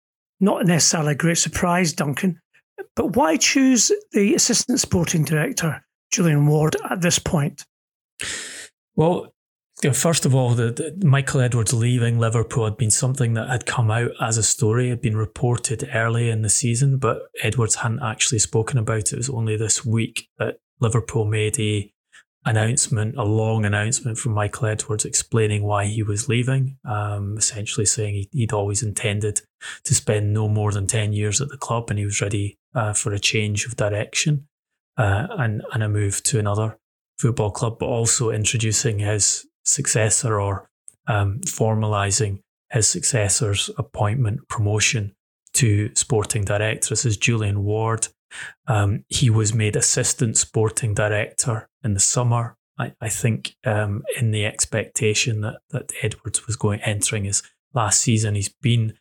Not 0.41 0.67
necessarily 0.67 1.13
a 1.13 1.17
great 1.17 1.39
surprise, 1.39 1.95
Duncan. 1.95 2.41
But 2.95 3.17
why 3.17 3.39
choose 3.39 3.91
the 4.13 4.35
assistant 4.35 4.81
sporting 4.81 5.25
director, 5.25 5.83
Julian 6.13 6.47
Ward, 6.47 6.77
at 6.91 7.01
this 7.01 7.19
point? 7.19 7.65
Well, 8.95 9.33
Yeah, 9.87 9.93
first 9.93 10.27
of 10.27 10.35
all, 10.35 10.51
the, 10.51 10.73
the, 10.73 11.07
Michael 11.07 11.41
Edwards 11.41 11.73
leaving 11.73 12.19
Liverpool 12.19 12.65
had 12.65 12.77
been 12.77 12.91
something 12.91 13.35
that 13.35 13.49
had 13.49 13.67
come 13.67 13.89
out 13.89 14.11
as 14.21 14.37
a 14.37 14.43
story, 14.43 14.89
had 14.89 15.01
been 15.01 15.17
reported 15.17 15.89
early 15.95 16.29
in 16.29 16.43
the 16.43 16.49
season, 16.49 16.99
but 16.99 17.29
Edwards 17.41 17.77
hadn't 17.77 18.03
actually 18.03 18.41
spoken 18.41 18.81
about 18.81 18.99
it. 18.99 19.13
It 19.13 19.19
was 19.19 19.31
only 19.31 19.57
this 19.57 19.87
week 19.87 20.29
that 20.41 20.57
Liverpool 20.81 21.25
made 21.25 21.61
a 21.61 21.89
announcement, 22.45 23.17
a 23.17 23.23
long 23.23 23.65
announcement 23.65 24.19
from 24.19 24.33
Michael 24.33 24.67
Edwards 24.67 25.05
explaining 25.05 25.63
why 25.63 25.85
he 25.85 26.03
was 26.03 26.29
leaving, 26.29 26.79
um, 26.85 27.37
essentially 27.39 27.87
saying 27.87 28.27
he, 28.33 28.41
would 28.43 28.53
always 28.53 28.83
intended 28.83 29.43
to 29.85 29.95
spend 29.95 30.35
no 30.35 30.49
more 30.49 30.73
than 30.73 30.89
10 30.89 31.13
years 31.13 31.41
at 31.41 31.49
the 31.49 31.57
club 31.57 31.91
and 31.91 31.99
he 32.01 32.05
was 32.05 32.21
ready 32.21 32.59
uh, 32.75 32.93
for 32.93 33.13
a 33.13 33.21
change 33.21 33.65
of 33.67 33.77
direction 33.77 34.49
uh, 34.97 35.29
and, 35.39 35.63
and 35.73 35.85
a 35.85 35.89
move 35.89 36.25
to 36.25 36.41
another 36.41 36.77
football 37.21 37.53
club, 37.53 37.79
but 37.79 37.87
also 37.87 38.31
introducing 38.31 38.99
his 38.99 39.47
successor 39.67 40.41
or 40.41 40.69
um, 41.07 41.41
formalising 41.47 42.41
his 42.71 42.89
successor's 42.89 43.71
appointment, 43.79 44.49
promotion 44.49 45.15
to 45.55 45.95
sporting 45.95 46.45
director. 46.45 46.91
This 46.91 47.07
is 47.07 47.17
Julian 47.17 47.65
Ward. 47.65 48.09
Um, 48.67 49.05
he 49.09 49.31
was 49.31 49.55
made 49.55 49.77
assistant 49.77 50.37
sporting 50.37 50.95
director 50.95 51.69
in 51.83 51.95
the 51.95 52.01
summer. 52.01 52.57
I, 52.79 52.93
I 53.01 53.09
think 53.09 53.57
um, 53.65 54.03
in 54.19 54.33
the 54.33 54.45
expectation 54.45 55.41
that, 55.43 55.61
that 55.71 55.93
Edwards 56.03 56.47
was 56.47 56.57
going 56.57 56.81
entering 56.81 57.25
his 57.25 57.43
last 57.73 58.01
season. 58.01 58.35
He's 58.35 58.49
been 58.49 58.95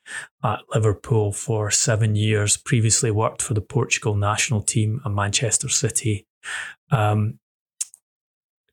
at 0.44 0.60
Liverpool 0.74 1.32
for 1.32 1.72
seven 1.72 2.16
years. 2.16 2.58
Previously 2.58 3.10
worked 3.10 3.42
for 3.42 3.54
the 3.54 3.62
Portugal 3.62 4.16
national 4.16 4.62
team 4.62 5.02
and 5.04 5.16
Manchester 5.16 5.70
City. 5.70 6.28
Um, 6.92 7.40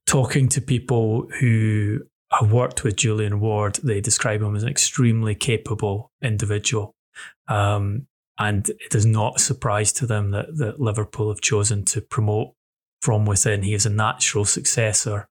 talking 0.07 0.49
to 0.51 0.61
people 0.61 1.29
who 1.41 2.01
have 2.33 2.53
worked 2.53 2.85
with 2.85 2.97
Julian 2.97 3.41
Ward, 3.41 3.79
they 3.83 4.01
describe 4.01 4.43
him 4.43 4.57
as 4.57 4.63
an 4.63 4.69
extremely 4.69 5.35
capable 5.35 6.11
individual. 6.23 6.95
Um, 7.49 8.07
and 8.39 8.69
it 8.69 8.95
is 8.95 9.05
not 9.05 9.37
a 9.37 9.41
surprise 9.41 9.93
to 9.95 10.07
them 10.07 10.31
that, 10.31 10.57
that 10.57 10.81
Liverpool 10.81 11.29
have 11.29 11.41
chosen 11.41 11.85
to 11.87 12.01
promote 12.01 12.55
from 13.01 13.27
within. 13.27 13.63
He 13.63 13.75
is 13.75 13.87
a 13.87 13.91
natural 13.91 14.45
successor 14.45 15.29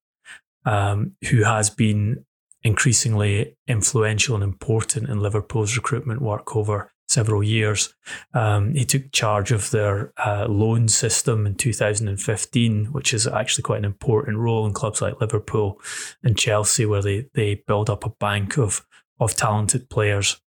um, 0.66 1.16
who 1.30 1.44
has 1.44 1.70
been 1.70 2.26
increasingly 2.64 3.58
influential 3.68 4.36
and 4.36 4.44
important 4.44 5.10
in 5.10 5.20
Liverpool's 5.20 5.76
recruitment 5.76 6.22
work 6.22 6.56
over 6.56 6.91
several 7.12 7.44
years. 7.44 7.94
Um, 8.34 8.74
he 8.74 8.86
took 8.86 9.12
charge 9.12 9.52
of 9.52 9.70
their 9.72 10.14
uh, 10.18 10.48
loan 10.48 10.88
system 10.88 11.46
in 11.46 11.56
2015, 11.56 12.86
which 12.86 13.14
is 13.14 13.28
actually 13.28 13.64
quite 13.64 13.80
an 13.80 13.86
important 13.86 14.38
role 14.38 14.66
in 14.66 14.74
clubs 14.74 15.02
like 15.02 15.20
Liverpool 15.20 15.80
and 16.24 16.38
Chelsea, 16.38 16.86
where 16.86 17.02
they, 17.02 17.28
they 17.34 17.64
build 17.68 17.90
up 17.90 18.06
a 18.06 18.10
bank 18.10 18.58
of, 18.58 18.86
of 19.20 19.36
talented 19.36 19.90
players 19.90 20.42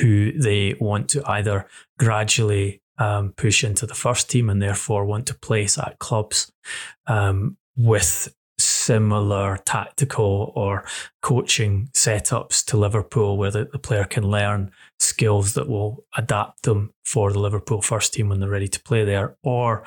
who 0.00 0.32
they 0.32 0.74
want 0.80 1.08
to 1.08 1.22
either 1.30 1.66
gradually 1.98 2.82
um, 2.98 3.32
push 3.32 3.64
into 3.64 3.86
the 3.86 3.94
first 3.94 4.30
team 4.30 4.50
and 4.50 4.60
therefore 4.60 5.04
want 5.04 5.26
to 5.26 5.34
place 5.34 5.78
at 5.78 5.98
clubs 5.98 6.52
um, 7.06 7.56
with 7.76 8.34
similar 8.80 9.58
tactical 9.64 10.52
or 10.56 10.84
coaching 11.22 11.88
setups 11.92 12.64
to 12.64 12.76
Liverpool 12.76 13.36
where 13.36 13.50
the, 13.50 13.66
the 13.70 13.78
player 13.78 14.04
can 14.04 14.24
learn 14.24 14.70
skills 14.98 15.54
that 15.54 15.68
will 15.68 16.04
adapt 16.16 16.62
them 16.62 16.92
for 17.04 17.32
the 17.32 17.38
Liverpool 17.38 17.82
first 17.82 18.14
team 18.14 18.28
when 18.28 18.40
they're 18.40 18.48
ready 18.48 18.68
to 18.68 18.82
play 18.82 19.04
there 19.04 19.36
or 19.42 19.84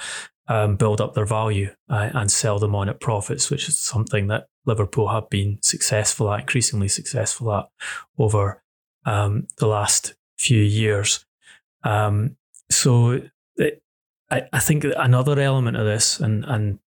um, 0.48 0.76
build 0.76 1.02
up 1.02 1.14
their 1.14 1.26
value 1.26 1.70
uh, 1.90 2.10
and 2.14 2.32
sell 2.32 2.60
them 2.60 2.76
on 2.76 2.90
at 2.90 3.00
profits, 3.00 3.50
which 3.50 3.68
is 3.68 3.78
something 3.78 4.28
that 4.28 4.48
Liverpool 4.66 5.08
have 5.10 5.30
been 5.30 5.58
successful 5.62 6.32
at, 6.32 6.42
increasingly 6.42 6.88
successful 6.88 7.54
at 7.54 7.70
over 8.18 8.62
um, 9.06 9.48
the 9.58 9.68
last 9.68 10.16
few 10.38 10.62
years. 10.62 11.26
Um, 11.84 12.38
so 12.70 13.22
it, 13.56 13.82
I, 14.30 14.44
I 14.52 14.60
think 14.60 14.84
another 14.84 15.40
element 15.40 15.78
of 15.78 15.86
this, 15.86 16.20
and, 16.20 16.44
and 16.46 16.80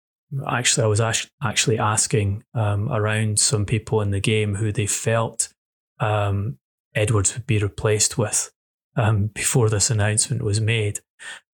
actually, 0.48 0.84
I 0.84 0.88
was 0.88 1.28
actually 1.44 1.80
asking 1.80 2.44
um, 2.54 2.92
around 2.92 3.40
some 3.40 3.66
people 3.66 4.02
in 4.02 4.12
the 4.12 4.20
game 4.20 4.56
who 4.56 4.72
they 4.72 4.88
felt 4.88 5.50
um, 6.00 6.58
Edwards 6.94 7.34
would 7.34 7.46
be 7.46 7.60
replaced 7.60 8.18
with 8.18 8.52
um, 8.96 9.28
before 9.34 9.70
this 9.70 9.90
announcement 9.90 10.42
was 10.42 10.62
made. 10.62 11.00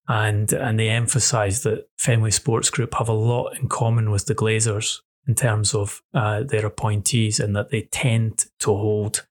And, 0.08 0.54
and 0.54 0.80
they 0.80 0.90
emphasised 0.90 1.64
that 1.64 1.88
Fenway 1.98 2.30
Sports 2.30 2.70
Group 2.70 2.94
have 2.94 3.10
a 3.10 3.14
lot 3.14 3.58
in 3.58 3.68
common 3.68 4.12
with 4.12 4.28
the 4.28 4.36
Glazers 4.36 5.00
in 5.28 5.34
terms 5.34 5.74
of 5.74 6.04
uh, 6.14 6.44
their 6.44 6.66
appointees 6.66 7.40
and 7.40 7.56
that 7.56 7.72
they 7.72 7.82
tend 7.92 8.46
to 8.60 8.68
hold 8.68 9.26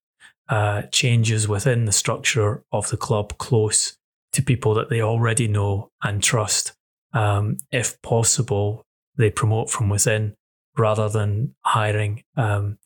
uh, 0.48 0.82
changes 0.90 1.46
within 1.46 1.84
the 1.84 1.92
structure 1.92 2.64
of 2.72 2.88
the 2.90 2.96
club 2.96 3.38
close 3.38 3.96
to 4.32 4.42
people 4.42 4.74
that 4.74 4.90
they 4.90 5.00
already 5.00 5.46
know 5.46 5.90
and 6.02 6.22
trust. 6.22 6.72
Um, 7.12 7.58
if 7.70 8.02
possible, 8.02 8.84
they 9.16 9.30
promote 9.30 9.70
from 9.70 9.88
within 9.88 10.34
rather 10.76 11.08
than 11.08 11.54
hiring 11.64 12.22
um, 12.36 12.78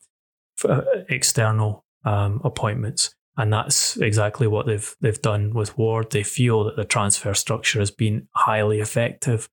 uh, 0.63 0.81
external 1.09 1.85
um, 2.05 2.41
appointments. 2.43 3.15
And 3.37 3.53
that's 3.53 3.95
exactly 3.97 4.47
what 4.47 4.65
they've 4.65 4.95
they've 4.99 5.21
done 5.21 5.53
with 5.53 5.77
Ward. 5.77 6.11
They 6.11 6.23
feel 6.23 6.65
that 6.65 6.75
the 6.75 6.83
transfer 6.83 7.33
structure 7.33 7.79
has 7.79 7.89
been 7.89 8.27
highly 8.35 8.81
effective. 8.81 9.49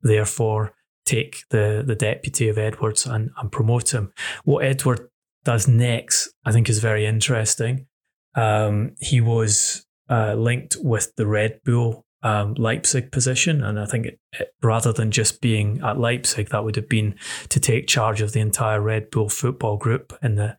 Therefore, 0.00 0.72
take 1.04 1.44
the 1.50 1.84
the 1.86 1.94
deputy 1.94 2.48
of 2.48 2.56
Edwards 2.56 3.04
and, 3.04 3.30
and 3.36 3.52
promote 3.52 3.92
him. 3.92 4.12
What 4.44 4.64
Edward 4.64 5.10
does 5.44 5.68
next, 5.68 6.32
I 6.46 6.52
think, 6.52 6.70
is 6.70 6.78
very 6.78 7.04
interesting. 7.04 7.86
Um, 8.34 8.94
he 9.00 9.20
was 9.20 9.86
uh, 10.08 10.34
linked 10.34 10.76
with 10.80 11.14
the 11.16 11.26
Red 11.26 11.60
Bull 11.62 12.05
um, 12.22 12.54
Leipzig 12.54 13.12
position. 13.12 13.62
And 13.62 13.78
I 13.78 13.86
think 13.86 14.06
it, 14.06 14.20
it, 14.32 14.54
rather 14.62 14.92
than 14.92 15.10
just 15.10 15.40
being 15.40 15.80
at 15.82 15.98
Leipzig, 15.98 16.48
that 16.48 16.64
would 16.64 16.76
have 16.76 16.88
been 16.88 17.14
to 17.48 17.60
take 17.60 17.86
charge 17.86 18.20
of 18.20 18.32
the 18.32 18.40
entire 18.40 18.80
Red 18.80 19.10
Bull 19.10 19.28
football 19.28 19.76
group 19.76 20.16
in 20.22 20.36
the 20.36 20.58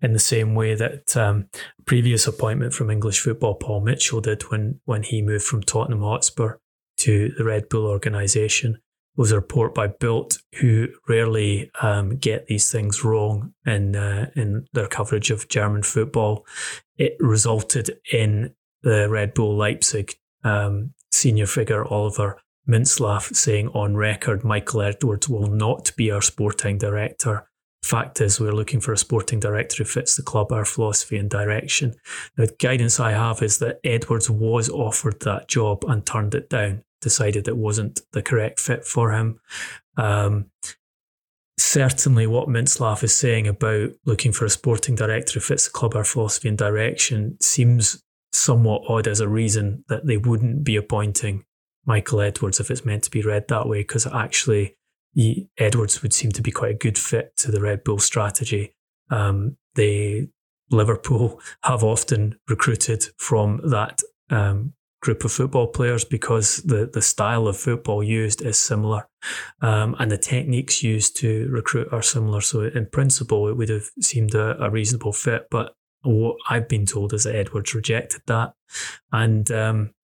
in 0.00 0.14
the 0.14 0.18
same 0.18 0.54
way 0.54 0.74
that 0.74 1.14
um, 1.16 1.48
previous 1.84 2.26
appointment 2.26 2.72
from 2.72 2.90
English 2.90 3.20
football 3.20 3.54
Paul 3.54 3.80
Mitchell 3.80 4.20
did 4.20 4.42
when 4.50 4.80
when 4.84 5.02
he 5.02 5.22
moved 5.22 5.44
from 5.44 5.62
Tottenham 5.62 6.02
Hotspur 6.02 6.54
to 6.98 7.30
the 7.36 7.44
Red 7.44 7.68
Bull 7.68 7.86
organisation. 7.86 8.78
Was 9.16 9.32
a 9.32 9.34
report 9.34 9.74
by 9.74 9.88
Bild, 9.88 10.38
who 10.60 10.86
rarely 11.08 11.72
um, 11.82 12.18
get 12.18 12.46
these 12.46 12.70
things 12.70 13.02
wrong 13.02 13.52
in 13.66 13.96
uh, 13.96 14.30
in 14.36 14.68
their 14.72 14.86
coverage 14.86 15.32
of 15.32 15.48
German 15.48 15.82
football. 15.82 16.46
It 16.96 17.16
resulted 17.18 17.98
in 18.12 18.54
the 18.82 19.08
Red 19.08 19.34
Bull 19.34 19.56
Leipzig 19.56 20.14
um, 20.44 20.94
senior 21.12 21.46
figure 21.46 21.84
Oliver 21.84 22.40
Mintzlaff 22.68 23.34
saying 23.34 23.68
on 23.68 23.96
record, 23.96 24.44
Michael 24.44 24.82
Edwards 24.82 25.28
will 25.28 25.46
not 25.46 25.90
be 25.96 26.10
our 26.10 26.20
sporting 26.20 26.76
director. 26.78 27.48
Fact 27.82 28.20
is, 28.20 28.38
we're 28.38 28.52
looking 28.52 28.80
for 28.80 28.92
a 28.92 28.98
sporting 28.98 29.40
director 29.40 29.78
who 29.78 29.84
fits 29.84 30.16
the 30.16 30.22
club, 30.22 30.52
our 30.52 30.64
philosophy 30.64 31.16
and 31.16 31.30
direction. 31.30 31.94
The 32.36 32.54
guidance 32.58 33.00
I 33.00 33.12
have 33.12 33.40
is 33.40 33.58
that 33.58 33.80
Edwards 33.84 34.28
was 34.28 34.68
offered 34.68 35.20
that 35.20 35.48
job 35.48 35.84
and 35.88 36.04
turned 36.04 36.34
it 36.34 36.50
down, 36.50 36.82
decided 37.00 37.48
it 37.48 37.56
wasn't 37.56 38.00
the 38.12 38.20
correct 38.20 38.60
fit 38.60 38.84
for 38.84 39.12
him. 39.12 39.40
Um, 39.96 40.50
certainly, 41.56 42.26
what 42.26 42.48
Mintzlaff 42.48 43.02
is 43.02 43.14
saying 43.14 43.46
about 43.46 43.90
looking 44.04 44.32
for 44.32 44.44
a 44.44 44.50
sporting 44.50 44.96
director 44.96 45.34
who 45.34 45.40
fits 45.40 45.64
the 45.66 45.72
club, 45.72 45.94
our 45.94 46.04
philosophy 46.04 46.48
and 46.48 46.58
direction 46.58 47.38
seems 47.40 48.02
somewhat 48.32 48.82
odd 48.88 49.06
as 49.06 49.20
a 49.20 49.28
reason 49.28 49.84
that 49.88 50.06
they 50.06 50.16
wouldn't 50.16 50.64
be 50.64 50.76
appointing 50.76 51.44
Michael 51.86 52.20
Edwards 52.20 52.60
if 52.60 52.70
it's 52.70 52.84
meant 52.84 53.04
to 53.04 53.10
be 53.10 53.22
read 53.22 53.48
that 53.48 53.66
way, 53.68 53.80
because 53.80 54.06
actually 54.06 54.76
he, 55.14 55.48
Edwards 55.58 56.02
would 56.02 56.12
seem 56.12 56.30
to 56.32 56.42
be 56.42 56.50
quite 56.50 56.72
a 56.72 56.78
good 56.78 56.98
fit 56.98 57.36
to 57.38 57.50
the 57.50 57.60
Red 57.60 57.84
Bull 57.84 57.98
strategy. 57.98 58.74
Um, 59.10 59.56
they 59.74 60.28
Liverpool 60.70 61.40
have 61.62 61.82
often 61.82 62.38
recruited 62.48 63.06
from 63.16 63.60
that 63.64 64.02
um, 64.30 64.74
group 65.00 65.24
of 65.24 65.32
football 65.32 65.68
players 65.68 66.04
because 66.04 66.56
the, 66.58 66.90
the 66.92 67.02
style 67.02 67.46
of 67.46 67.56
football 67.56 68.02
used 68.02 68.42
is 68.42 68.58
similar 68.58 69.08
um, 69.62 69.94
and 69.98 70.10
the 70.10 70.18
techniques 70.18 70.82
used 70.82 71.16
to 71.16 71.48
recruit 71.50 71.88
are 71.92 72.02
similar. 72.02 72.40
So, 72.40 72.62
in 72.62 72.86
principle, 72.86 73.48
it 73.48 73.56
would 73.56 73.68
have 73.68 73.88
seemed 74.00 74.34
a, 74.34 74.62
a 74.62 74.70
reasonable 74.70 75.12
fit. 75.12 75.46
But 75.50 75.74
what 76.02 76.36
I've 76.48 76.68
been 76.68 76.86
told 76.86 77.12
is 77.12 77.24
that 77.24 77.34
Edwards 77.34 77.74
rejected 77.74 78.22
that, 78.26 78.54
and 79.12 79.50
um, 79.50 79.94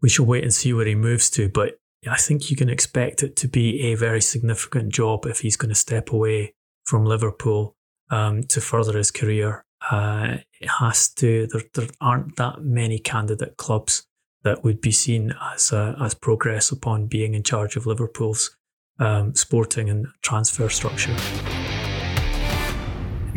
we 0.00 0.08
shall 0.08 0.26
wait 0.26 0.44
and 0.44 0.52
see 0.52 0.72
where 0.72 0.86
he 0.86 0.94
moves 0.94 1.30
to. 1.30 1.48
But 1.48 1.78
I 2.08 2.16
think 2.16 2.50
you 2.50 2.56
can 2.56 2.70
expect 2.70 3.22
it 3.22 3.36
to 3.36 3.48
be 3.48 3.82
a 3.82 3.94
very 3.94 4.20
significant 4.20 4.92
job 4.92 5.26
if 5.26 5.40
he's 5.40 5.56
going 5.56 5.70
to 5.70 5.74
step 5.74 6.12
away 6.12 6.54
from 6.84 7.04
Liverpool 7.04 7.76
um, 8.10 8.42
to 8.44 8.60
further 8.60 8.96
his 8.96 9.10
career. 9.10 9.64
Uh, 9.90 10.38
it 10.60 10.68
has 10.80 11.08
to. 11.14 11.46
There, 11.48 11.62
there 11.74 11.88
aren't 12.00 12.36
that 12.36 12.62
many 12.62 12.98
candidate 12.98 13.56
clubs 13.56 14.04
that 14.42 14.64
would 14.64 14.80
be 14.80 14.92
seen 14.92 15.34
as 15.52 15.72
uh, 15.72 15.94
as 16.00 16.14
progress 16.14 16.70
upon 16.70 17.06
being 17.06 17.34
in 17.34 17.42
charge 17.42 17.76
of 17.76 17.86
Liverpool's 17.86 18.56
um, 18.98 19.34
sporting 19.34 19.88
and 19.90 20.06
transfer 20.22 20.68
structure. 20.68 21.14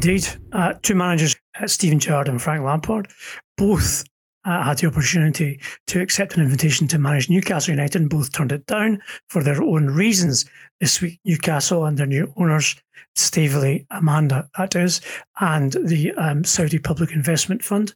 Indeed. 0.03 0.27
Uh, 0.51 0.73
two 0.81 0.95
managers, 0.95 1.35
uh, 1.61 1.67
Steven 1.67 1.99
Gerrard 1.99 2.27
and 2.27 2.41
Frank 2.41 2.63
Lampard, 2.63 3.07
both 3.55 4.03
uh, 4.45 4.63
had 4.63 4.79
the 4.79 4.87
opportunity 4.87 5.61
to 5.85 6.01
accept 6.01 6.35
an 6.35 6.41
invitation 6.41 6.87
to 6.87 6.97
manage 6.97 7.29
Newcastle 7.29 7.75
United 7.75 8.01
and 8.01 8.09
both 8.09 8.31
turned 8.31 8.51
it 8.51 8.65
down 8.65 8.99
for 9.29 9.43
their 9.43 9.61
own 9.61 9.85
reasons. 9.85 10.45
This 10.79 11.01
week, 11.01 11.19
Newcastle 11.23 11.85
and 11.85 11.99
their 11.99 12.07
new 12.07 12.33
owners, 12.35 12.75
Staveley 13.15 13.85
Amanda, 13.91 14.49
that 14.57 14.75
is, 14.75 15.01
and 15.39 15.73
the 15.73 16.11
um, 16.13 16.43
Saudi 16.45 16.79
Public 16.79 17.11
Investment 17.11 17.63
Fund 17.63 17.93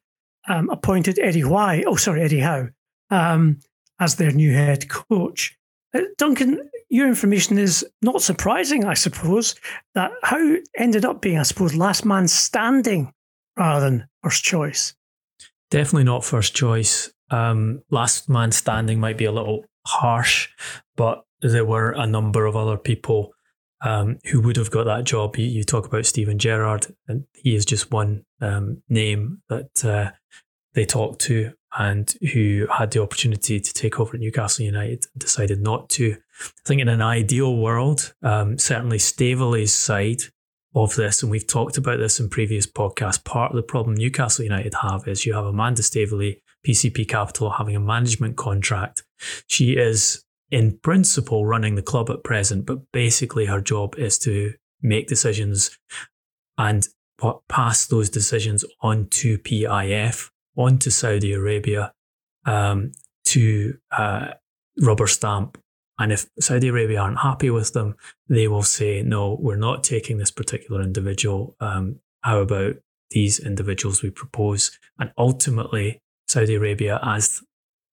um, 0.47 0.69
appointed 0.69 1.17
Eddie 1.17 1.41
Howe, 1.41 1.81
oh, 1.87 1.95
sorry, 1.95 2.21
Eddie 2.21 2.39
Howe, 2.39 2.67
um, 3.09 3.59
as 3.99 4.17
their 4.17 4.31
new 4.31 4.53
head 4.53 4.89
coach. 4.89 5.57
Uh, 5.91 6.01
Duncan, 6.19 6.69
your 6.95 7.08
information 7.08 7.58
is 7.58 7.86
not 8.01 8.21
surprising, 8.21 8.86
I 8.86 8.93
suppose, 8.93 9.55
that 9.95 10.12
Howe 10.23 10.55
ended 10.77 11.03
up 11.03 11.21
being, 11.21 11.38
I 11.38 11.43
suppose, 11.43 11.75
last 11.75 12.05
man 12.05 12.27
standing 12.27 13.12
rather 13.58 13.84
than 13.84 14.08
first 14.23 14.43
choice. 14.43 14.95
Definitely 15.71 16.05
not 16.05 16.23
first 16.23 16.55
choice. 16.55 17.12
Um, 17.31 17.81
last 17.89 18.29
man 18.29 18.51
standing 18.51 18.99
might 18.99 19.17
be 19.17 19.25
a 19.25 19.31
little 19.31 19.65
harsh, 19.86 20.49
but 20.95 21.25
there 21.41 21.65
were 21.65 21.91
a 21.91 22.08
number 22.08 22.45
of 22.45 22.55
other 22.55 22.77
people 22.77 23.34
um, 23.81 24.17
who 24.27 24.39
would 24.41 24.55
have 24.55 24.71
got 24.71 24.86
that 24.86 25.03
job. 25.03 25.36
You, 25.36 25.45
you, 25.45 25.63
talk 25.63 25.86
about 25.86 26.05
Steven 26.05 26.39
Gerrard, 26.39 26.88
and 27.08 27.25
he 27.34 27.55
is 27.55 27.65
just 27.65 27.91
one 27.91 28.23
um, 28.41 28.81
name 28.88 29.41
that 29.49 29.84
uh, 29.84 30.12
they 30.73 30.86
talked 30.86 31.19
to 31.21 31.51
and 31.77 32.15
who 32.31 32.67
had 32.71 32.91
the 32.91 33.01
opportunity 33.01 33.60
to 33.60 33.73
take 33.73 33.99
over 33.99 34.15
at 34.15 34.21
Newcastle 34.21 34.65
United 34.65 35.05
and 35.13 35.19
decided 35.19 35.62
not 35.62 35.89
to. 35.89 36.17
I 36.41 36.67
think 36.67 36.82
in 36.82 36.89
an 36.89 37.02
ideal 37.02 37.56
world, 37.56 38.13
um, 38.21 38.58
certainly 38.58 39.00
Staveley's 39.00 39.74
side 39.74 40.21
of 40.74 40.95
this, 40.95 41.21
and 41.21 41.32
we've 41.32 41.48
talked 41.48 41.78
about 41.78 42.00
this 42.00 42.19
in 42.19 42.30
previous 42.30 42.67
podcasts, 42.67 43.24
part 43.24 43.52
of 43.52 43.56
the 43.56 43.63
problem 43.63 43.95
Newcastle 43.95 44.43
United 44.43 44.74
have 44.82 45.08
is 45.08 45.26
you 45.26 45.34
have 45.34 45.45
Amanda 45.45 45.82
Staveley, 45.82 46.41
PCP 46.67 47.08
Capital, 47.08 47.52
having 47.52 47.76
a 47.76 47.80
management 47.80 48.36
contract. 48.36 49.04
She 49.48 49.74
is 49.74 50.26
in 50.52 50.78
principle 50.80 51.45
running 51.45 51.76
the 51.76 51.82
club 51.82 52.10
at 52.10 52.24
present, 52.24 52.65
but 52.65 52.91
basically 52.91 53.45
her 53.45 53.62
job 53.62 53.95
is 53.98 54.19
to 54.19 54.54
make 54.82 55.08
decisions 55.08 55.78
and 56.58 56.88
pass 57.48 57.86
those 57.86 58.10
decisions 58.10 58.65
on 58.82 59.08
to 59.10 59.38
PIF, 59.38 60.30
on 60.58 60.78
to 60.80 60.91
Saudi 60.91 61.34
Arabia, 61.34 61.93
um, 62.45 62.91
to 63.26 63.78
uh, 63.91 64.32
rubber 64.82 65.08
stamp 65.08 65.58
and 65.97 66.12
if 66.12 66.25
Saudi 66.39 66.67
Arabia 66.67 66.99
aren't 66.99 67.19
happy 67.19 67.49
with 67.49 67.73
them, 67.73 67.95
they 68.27 68.47
will 68.47 68.63
say, 68.63 69.01
no, 69.01 69.38
we're 69.39 69.55
not 69.55 69.84
taking 69.84 70.17
this 70.17 70.31
particular 70.31 70.81
individual. 70.81 71.55
Um, 71.60 71.99
how 72.21 72.39
about 72.39 72.75
these 73.12 73.39
individuals 73.39 74.01
we 74.01 74.10
propose? 74.10 74.77
And 74.99 75.12
ultimately, 75.17 76.01
Saudi 76.27 76.55
Arabia, 76.55 76.99
as 77.01 77.41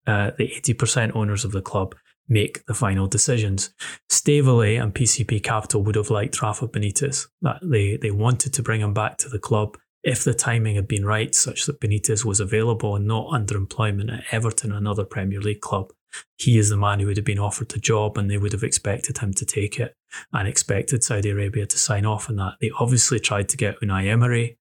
uh, 0.06 0.32
the 0.36 0.48
80% 0.48 1.14
owners 1.14 1.44
of 1.44 1.52
the 1.52 1.62
club, 1.62 1.94
make 2.28 2.64
the 2.66 2.74
final 2.74 3.06
decisions. 3.06 3.72
Staveley 4.08 4.76
and 4.76 4.94
PCP 4.94 5.42
Capital 5.42 5.82
would 5.82 5.96
have 5.96 6.10
liked 6.10 6.40
Rafa 6.40 6.66
Benitez. 6.66 7.28
That 7.42 7.58
they, 7.62 7.96
they 7.96 8.10
wanted 8.10 8.52
to 8.54 8.62
bring 8.62 8.80
him 8.80 8.94
back 8.94 9.18
to 9.18 9.28
the 9.28 9.38
club 9.38 9.76
if 10.02 10.24
the 10.24 10.34
timing 10.34 10.74
had 10.74 10.88
been 10.88 11.04
right, 11.04 11.34
such 11.34 11.66
that 11.66 11.80
Benitez 11.80 12.24
was 12.24 12.40
available 12.40 12.96
and 12.96 13.06
not 13.06 13.32
under 13.32 13.56
employment 13.56 14.10
at 14.10 14.24
Everton, 14.32 14.72
another 14.72 15.04
Premier 15.04 15.40
League 15.40 15.60
club 15.60 15.92
he 16.36 16.58
is 16.58 16.68
the 16.68 16.76
man 16.76 17.00
who 17.00 17.06
would 17.06 17.16
have 17.16 17.26
been 17.26 17.38
offered 17.38 17.68
the 17.68 17.78
job 17.78 18.18
and 18.18 18.30
they 18.30 18.38
would 18.38 18.52
have 18.52 18.62
expected 18.62 19.18
him 19.18 19.32
to 19.34 19.44
take 19.44 19.78
it 19.78 19.94
and 20.32 20.48
expected 20.48 21.04
Saudi 21.04 21.30
Arabia 21.30 21.66
to 21.66 21.78
sign 21.78 22.04
off 22.04 22.28
on 22.28 22.36
that. 22.36 22.54
They 22.60 22.70
obviously 22.78 23.20
tried 23.20 23.48
to 23.50 23.56
get 23.56 23.80
Unai 23.80 24.08
Emery. 24.08 24.58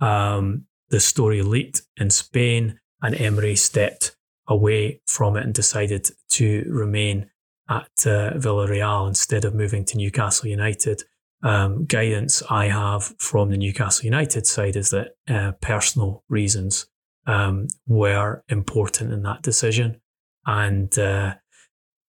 Um, 0.00 0.66
the 0.90 1.00
story 1.00 1.42
leaked 1.42 1.82
in 1.96 2.10
Spain 2.10 2.78
and 3.00 3.14
Emery 3.14 3.56
stepped 3.56 4.16
away 4.46 5.00
from 5.06 5.36
it 5.36 5.44
and 5.44 5.54
decided 5.54 6.10
to 6.30 6.64
remain 6.68 7.30
at 7.68 7.88
uh, 8.04 8.34
Villarreal 8.34 9.08
instead 9.08 9.44
of 9.44 9.54
moving 9.54 9.84
to 9.86 9.96
Newcastle 9.96 10.48
United. 10.48 11.02
Um, 11.42 11.86
guidance 11.86 12.42
I 12.50 12.66
have 12.68 13.14
from 13.18 13.50
the 13.50 13.56
Newcastle 13.56 14.04
United 14.04 14.46
side 14.46 14.76
is 14.76 14.90
that 14.90 15.16
uh, 15.28 15.52
personal 15.60 16.22
reasons 16.28 16.86
um, 17.26 17.68
were 17.86 18.44
important 18.48 19.12
in 19.12 19.22
that 19.22 19.42
decision 19.42 20.01
and 20.46 20.96
uh, 20.98 21.34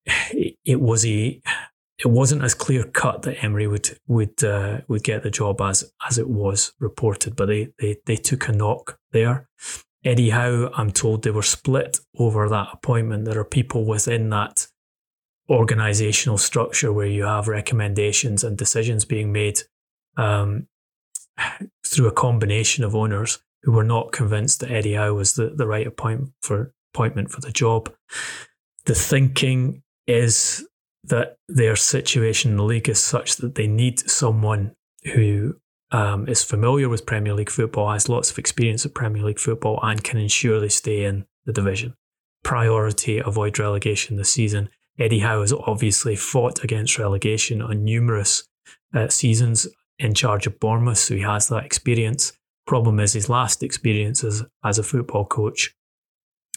it, 0.05 0.55
it, 0.65 0.81
was 0.81 1.05
a 1.05 1.41
it 1.99 2.07
wasn't 2.07 2.43
as 2.43 2.53
clear 2.53 2.83
cut 2.83 3.23
that 3.23 3.43
Emery 3.43 3.67
would 3.67 3.97
would 4.07 4.43
uh, 4.43 4.81
would 4.87 5.03
get 5.03 5.23
the 5.23 5.31
job 5.31 5.61
as 5.61 5.91
as 6.07 6.17
it 6.17 6.29
was 6.29 6.73
reported, 6.79 7.35
but 7.35 7.47
they 7.47 7.69
they 7.79 7.97
they 8.05 8.15
took 8.15 8.47
a 8.47 8.51
knock 8.51 8.97
there. 9.11 9.47
Eddie 10.05 10.29
Howe, 10.29 10.71
I'm 10.75 10.91
told 10.91 11.23
they 11.23 11.31
were 11.31 11.41
split 11.41 11.99
over 12.17 12.47
that 12.47 12.69
appointment. 12.71 13.25
There 13.25 13.39
are 13.39 13.45
people 13.45 13.85
within 13.85 14.29
that 14.29 14.67
organizational 15.49 16.37
structure 16.37 16.93
where 16.93 17.07
you 17.07 17.23
have 17.25 17.47
recommendations 17.47 18.43
and 18.43 18.57
decisions 18.57 19.03
being 19.03 19.31
made 19.33 19.59
um, 20.15 20.67
through 21.85 22.07
a 22.07 22.13
combination 22.13 22.83
of 22.83 22.95
owners 22.95 23.39
who 23.63 23.71
were 23.71 23.83
not 23.83 24.11
convinced 24.11 24.61
that 24.61 24.71
Eddie 24.71 24.93
Howe 24.93 25.13
was 25.13 25.33
the, 25.33 25.49
the 25.49 25.67
right 25.67 25.87
appointment 25.87 26.33
for 26.41 26.73
appointment 26.93 27.31
for 27.31 27.41
the 27.41 27.51
job. 27.51 27.93
The 28.85 28.95
thinking 28.95 29.83
is 30.07 30.65
that 31.03 31.37
their 31.47 31.75
situation 31.75 32.51
in 32.51 32.57
the 32.57 32.63
league 32.63 32.89
is 32.89 33.01
such 33.01 33.37
that 33.37 33.55
they 33.55 33.67
need 33.67 33.99
someone 34.09 34.73
who 35.13 35.55
um, 35.91 36.27
is 36.27 36.43
familiar 36.43 36.89
with 36.89 37.05
Premier 37.05 37.33
League 37.33 37.49
football, 37.49 37.91
has 37.91 38.09
lots 38.09 38.29
of 38.29 38.37
experience 38.37 38.85
of 38.85 38.93
Premier 38.93 39.23
League 39.23 39.39
football, 39.39 39.79
and 39.81 40.03
can 40.03 40.19
ensure 40.19 40.59
they 40.59 40.69
stay 40.69 41.03
in 41.03 41.25
the 41.45 41.53
division. 41.53 41.95
Priority 42.43 43.19
avoid 43.19 43.57
relegation 43.59 44.17
this 44.17 44.31
season. 44.31 44.69
Eddie 44.97 45.19
Howe 45.19 45.41
has 45.41 45.53
obviously 45.53 46.15
fought 46.15 46.63
against 46.63 46.99
relegation 46.99 47.61
on 47.61 47.83
numerous 47.83 48.43
uh, 48.93 49.07
seasons 49.07 49.67
in 49.97 50.13
charge 50.13 50.45
of 50.47 50.59
Bournemouth, 50.59 50.97
so 50.97 51.15
he 51.15 51.21
has 51.21 51.47
that 51.49 51.65
experience. 51.65 52.33
Problem 52.67 52.99
is, 52.99 53.13
his 53.13 53.29
last 53.29 53.63
experience 53.63 54.23
as, 54.23 54.43
as 54.63 54.77
a 54.77 54.83
football 54.83 55.25
coach 55.25 55.73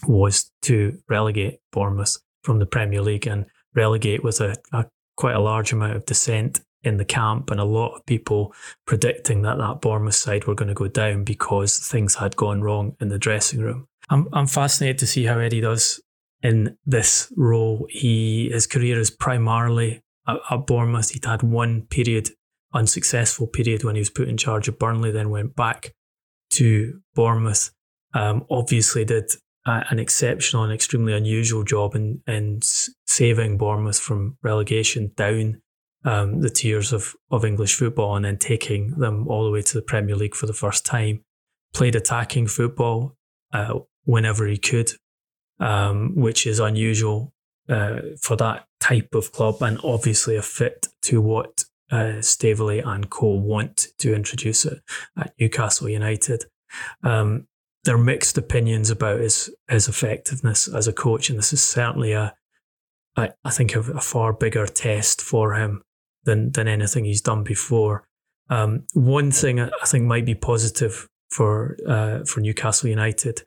was 0.07 0.51
to 0.63 0.97
relegate 1.09 1.59
Bournemouth 1.71 2.17
from 2.43 2.59
the 2.59 2.65
Premier 2.65 3.01
League 3.01 3.27
and 3.27 3.45
relegate 3.75 4.23
with 4.23 4.41
a, 4.41 4.55
a 4.71 4.85
quite 5.15 5.35
a 5.35 5.39
large 5.39 5.71
amount 5.71 5.95
of 5.95 6.05
dissent 6.05 6.61
in 6.83 6.97
the 6.97 7.05
camp 7.05 7.49
and 7.49 7.59
a 7.59 7.65
lot 7.65 7.95
of 7.95 8.05
people 8.05 8.53
predicting 8.85 9.41
that 9.41 9.57
that 9.57 9.79
Bournemouth 9.79 10.15
side 10.15 10.45
were 10.45 10.55
going 10.55 10.67
to 10.67 10.73
go 10.73 10.87
down 10.87 11.23
because 11.23 11.77
things 11.79 12.15
had 12.15 12.35
gone 12.35 12.61
wrong 12.61 12.95
in 12.99 13.07
the 13.07 13.19
dressing 13.19 13.61
room. 13.61 13.87
I'm 14.09 14.27
I'm 14.33 14.47
fascinated 14.47 14.97
to 14.99 15.07
see 15.07 15.25
how 15.25 15.39
Eddie 15.39 15.61
does 15.61 16.01
in 16.41 16.77
this 16.85 17.31
role. 17.37 17.87
He 17.89 18.49
his 18.51 18.67
career 18.67 18.99
is 18.99 19.09
primarily 19.09 20.01
at, 20.27 20.37
at 20.49 20.67
Bournemouth. 20.67 21.11
He'd 21.11 21.25
had 21.25 21.41
one 21.41 21.83
period 21.83 22.29
unsuccessful 22.73 23.47
period 23.47 23.83
when 23.83 23.95
he 23.95 24.01
was 24.01 24.09
put 24.09 24.27
in 24.27 24.37
charge 24.37 24.67
of 24.67 24.79
Burnley, 24.79 25.11
then 25.11 25.29
went 25.29 25.55
back 25.55 25.93
to 26.51 26.99
Bournemouth. 27.15 27.71
Um, 28.13 28.45
obviously, 28.49 29.05
did 29.05 29.31
an 29.65 29.99
exceptional 29.99 30.63
and 30.63 30.73
extremely 30.73 31.13
unusual 31.13 31.63
job 31.63 31.95
in, 31.95 32.21
in 32.27 32.59
saving 33.07 33.57
Bournemouth 33.57 33.99
from 33.99 34.37
relegation 34.41 35.11
down 35.15 35.61
um, 36.05 36.41
the 36.41 36.49
tiers 36.49 36.91
of, 36.91 37.15
of 37.31 37.45
English 37.45 37.75
football 37.75 38.15
and 38.15 38.25
then 38.25 38.37
taking 38.37 38.91
them 38.91 39.27
all 39.27 39.45
the 39.45 39.51
way 39.51 39.61
to 39.61 39.73
the 39.73 39.81
Premier 39.81 40.15
League 40.15 40.35
for 40.35 40.47
the 40.47 40.53
first 40.53 40.85
time. 40.85 41.23
Played 41.73 41.95
attacking 41.95 42.47
football 42.47 43.15
uh, 43.53 43.79
whenever 44.03 44.45
he 44.45 44.57
could, 44.57 44.91
um, 45.59 46.13
which 46.15 46.45
is 46.45 46.59
unusual 46.59 47.33
uh, 47.69 47.99
for 48.21 48.35
that 48.35 48.67
type 48.79 49.15
of 49.15 49.31
club 49.31 49.61
and 49.61 49.79
obviously 49.83 50.35
a 50.35 50.41
fit 50.41 50.87
to 51.03 51.21
what 51.21 51.63
uh, 51.89 52.21
Staveley 52.21 52.79
and 52.79 53.09
Co 53.09 53.27
want 53.27 53.87
to 53.99 54.13
introduce 54.13 54.65
it 54.65 54.79
at 55.17 55.33
Newcastle 55.39 55.87
United. 55.87 56.45
Um, 57.03 57.47
there 57.83 57.95
are 57.95 58.03
mixed 58.03 58.37
opinions 58.37 58.89
about 58.89 59.19
his 59.19 59.53
his 59.69 59.87
effectiveness 59.87 60.67
as 60.67 60.87
a 60.87 60.93
coach, 60.93 61.29
and 61.29 61.37
this 61.37 61.53
is 61.53 61.63
certainly 61.63 62.13
a, 62.13 62.33
I, 63.15 63.31
I 63.43 63.51
think 63.51 63.75
a, 63.75 63.79
a 63.79 64.01
far 64.01 64.33
bigger 64.33 64.65
test 64.67 65.21
for 65.21 65.53
him 65.55 65.83
than 66.23 66.51
than 66.51 66.67
anything 66.67 67.05
he's 67.05 67.21
done 67.21 67.43
before. 67.43 68.07
Um, 68.49 68.85
one 68.93 69.31
thing 69.31 69.59
I 69.59 69.69
think 69.85 70.05
might 70.05 70.25
be 70.25 70.35
positive 70.35 71.07
for 71.29 71.77
uh, 71.87 72.23
for 72.25 72.39
Newcastle 72.39 72.89
United 72.89 73.43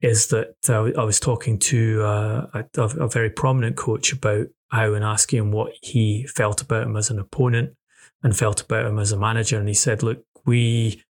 is 0.00 0.28
that 0.28 0.54
uh, 0.68 0.90
I 1.00 1.04
was 1.04 1.18
talking 1.18 1.58
to 1.58 2.02
uh, 2.02 2.62
a, 2.76 2.82
a, 2.82 3.08
very 3.08 3.30
prominent 3.30 3.76
coach 3.76 4.12
about 4.12 4.46
how 4.68 4.94
and 4.94 5.04
asking 5.04 5.40
him 5.40 5.50
what 5.50 5.72
he 5.82 6.24
felt 6.36 6.62
about 6.62 6.86
him 6.86 6.96
as 6.96 7.10
an 7.10 7.18
opponent 7.18 7.74
and 8.22 8.36
felt 8.36 8.62
about 8.62 8.86
him 8.86 8.98
as 8.98 9.10
a 9.12 9.18
manager, 9.18 9.58
and 9.58 9.68
he 9.68 9.74
said, 9.74 10.02
"Look, 10.02 10.24
we 10.44 11.02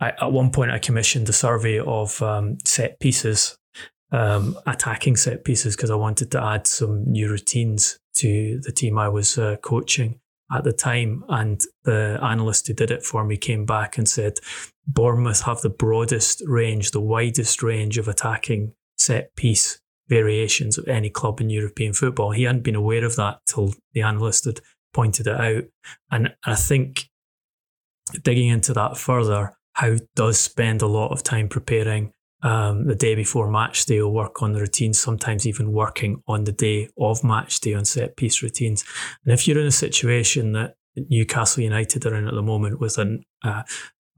I, 0.00 0.10
at 0.10 0.32
one 0.32 0.50
point, 0.50 0.70
I 0.70 0.78
commissioned 0.78 1.28
a 1.28 1.32
survey 1.32 1.78
of 1.78 2.20
um, 2.22 2.58
set 2.64 3.00
pieces, 3.00 3.58
um, 4.12 4.58
attacking 4.66 5.16
set 5.16 5.44
pieces, 5.44 5.76
because 5.76 5.90
I 5.90 5.96
wanted 5.96 6.30
to 6.32 6.42
add 6.42 6.66
some 6.66 7.04
new 7.04 7.28
routines 7.28 7.98
to 8.16 8.60
the 8.62 8.72
team 8.72 8.98
I 8.98 9.08
was 9.08 9.38
uh, 9.38 9.56
coaching. 9.62 10.20
at 10.52 10.64
the 10.64 10.72
time. 10.72 11.24
And 11.28 11.60
the 11.84 12.18
analyst 12.22 12.66
who 12.68 12.74
did 12.74 12.90
it 12.90 13.02
for 13.02 13.24
me 13.24 13.36
came 13.36 13.64
back 13.64 13.98
and 13.98 14.08
said, 14.08 14.38
Bournemouth 14.86 15.42
have 15.42 15.60
the 15.62 15.70
broadest 15.70 16.42
range, 16.46 16.92
the 16.92 17.00
widest 17.00 17.62
range 17.62 17.98
of 17.98 18.08
attacking 18.08 18.72
set 18.96 19.34
piece 19.36 19.80
variations 20.08 20.78
of 20.78 20.86
any 20.86 21.10
club 21.10 21.40
in 21.40 21.50
European 21.50 21.92
football. 21.92 22.30
He 22.30 22.44
hadn't 22.44 22.62
been 22.62 22.76
aware 22.76 23.04
of 23.04 23.16
that 23.16 23.40
till 23.46 23.74
the 23.92 24.02
analyst 24.02 24.44
had 24.44 24.60
pointed 24.94 25.26
it 25.26 25.40
out. 25.40 25.64
And 26.10 26.34
I 26.44 26.54
think 26.54 27.08
digging 28.22 28.48
into 28.48 28.72
that 28.74 28.96
further, 28.96 29.56
Howe 29.76 29.98
does 30.14 30.38
spend 30.38 30.80
a 30.80 30.86
lot 30.86 31.12
of 31.12 31.22
time 31.22 31.48
preparing 31.48 32.12
um, 32.42 32.86
the 32.86 32.94
day 32.94 33.14
before 33.14 33.50
match 33.50 33.84
day 33.86 34.00
will 34.00 34.12
work 34.12 34.42
on 34.42 34.52
the 34.52 34.60
routines, 34.60 34.98
sometimes 34.98 35.46
even 35.46 35.72
working 35.72 36.22
on 36.26 36.44
the 36.44 36.52
day 36.52 36.88
of 36.98 37.22
match 37.22 37.60
day 37.60 37.74
on 37.74 37.84
set 37.84 38.16
piece 38.16 38.42
routines. 38.42 38.84
And 39.24 39.34
if 39.34 39.46
you're 39.46 39.60
in 39.60 39.66
a 39.66 39.72
situation 39.72 40.52
that 40.52 40.76
Newcastle 40.96 41.62
United 41.62 42.06
are 42.06 42.14
in 42.14 42.26
at 42.26 42.34
the 42.34 42.42
moment 42.42 42.80
with 42.80 42.96
an, 42.96 43.24
uh, 43.44 43.64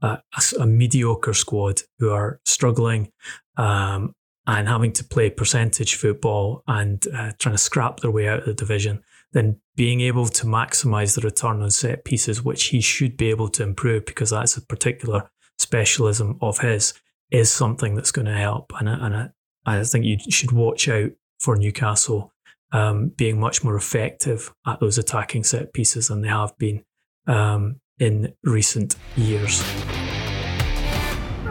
a, 0.01 0.19
a, 0.59 0.65
mediocre 0.65 1.33
squad 1.33 1.81
who 1.97 2.09
are 2.09 2.39
struggling 2.45 3.11
um, 3.57 4.13
and 4.47 4.67
having 4.67 4.93
to 4.93 5.03
play 5.03 5.29
percentage 5.29 5.95
football 5.95 6.63
and 6.67 7.05
uh, 7.13 7.31
trying 7.37 7.55
to 7.55 7.61
scrap 7.61 7.99
their 7.99 8.11
way 8.11 8.29
out 8.29 8.39
of 8.39 8.45
the 8.45 8.53
division, 8.53 9.01
then 9.33 9.59
being 9.75 9.99
able 9.99 10.27
to 10.27 10.45
maximise 10.45 11.15
the 11.15 11.21
return 11.21 11.61
on 11.61 11.69
set 11.69 12.05
pieces, 12.05 12.43
which 12.43 12.65
he 12.65 12.79
should 12.79 13.17
be 13.17 13.29
able 13.29 13.49
to 13.49 13.63
improve 13.63 14.05
because 14.05 14.29
that's 14.29 14.55
a 14.55 14.65
particular 14.65 15.29
specialism 15.59 16.37
of 16.41 16.59
his, 16.59 16.93
is 17.31 17.51
something 17.51 17.95
that's 17.95 18.11
going 18.11 18.25
to 18.25 18.37
help. 18.37 18.73
And, 18.79 18.89
and 18.89 19.15
I, 19.15 19.29
I 19.65 19.83
think 19.83 20.05
you 20.05 20.17
should 20.29 20.51
watch 20.51 20.89
out 20.89 21.11
for 21.39 21.55
Newcastle 21.55 22.33
um, 22.71 23.09
being 23.09 23.39
much 23.39 23.63
more 23.63 23.75
effective 23.75 24.53
at 24.65 24.79
those 24.79 24.97
attacking 24.97 25.43
set 25.43 25.73
pieces 25.73 26.07
than 26.07 26.21
they 26.21 26.27
have 26.27 26.57
been 26.57 26.83
um, 27.27 27.79
in 27.99 28.33
recent 28.43 28.95
years. 29.15 29.61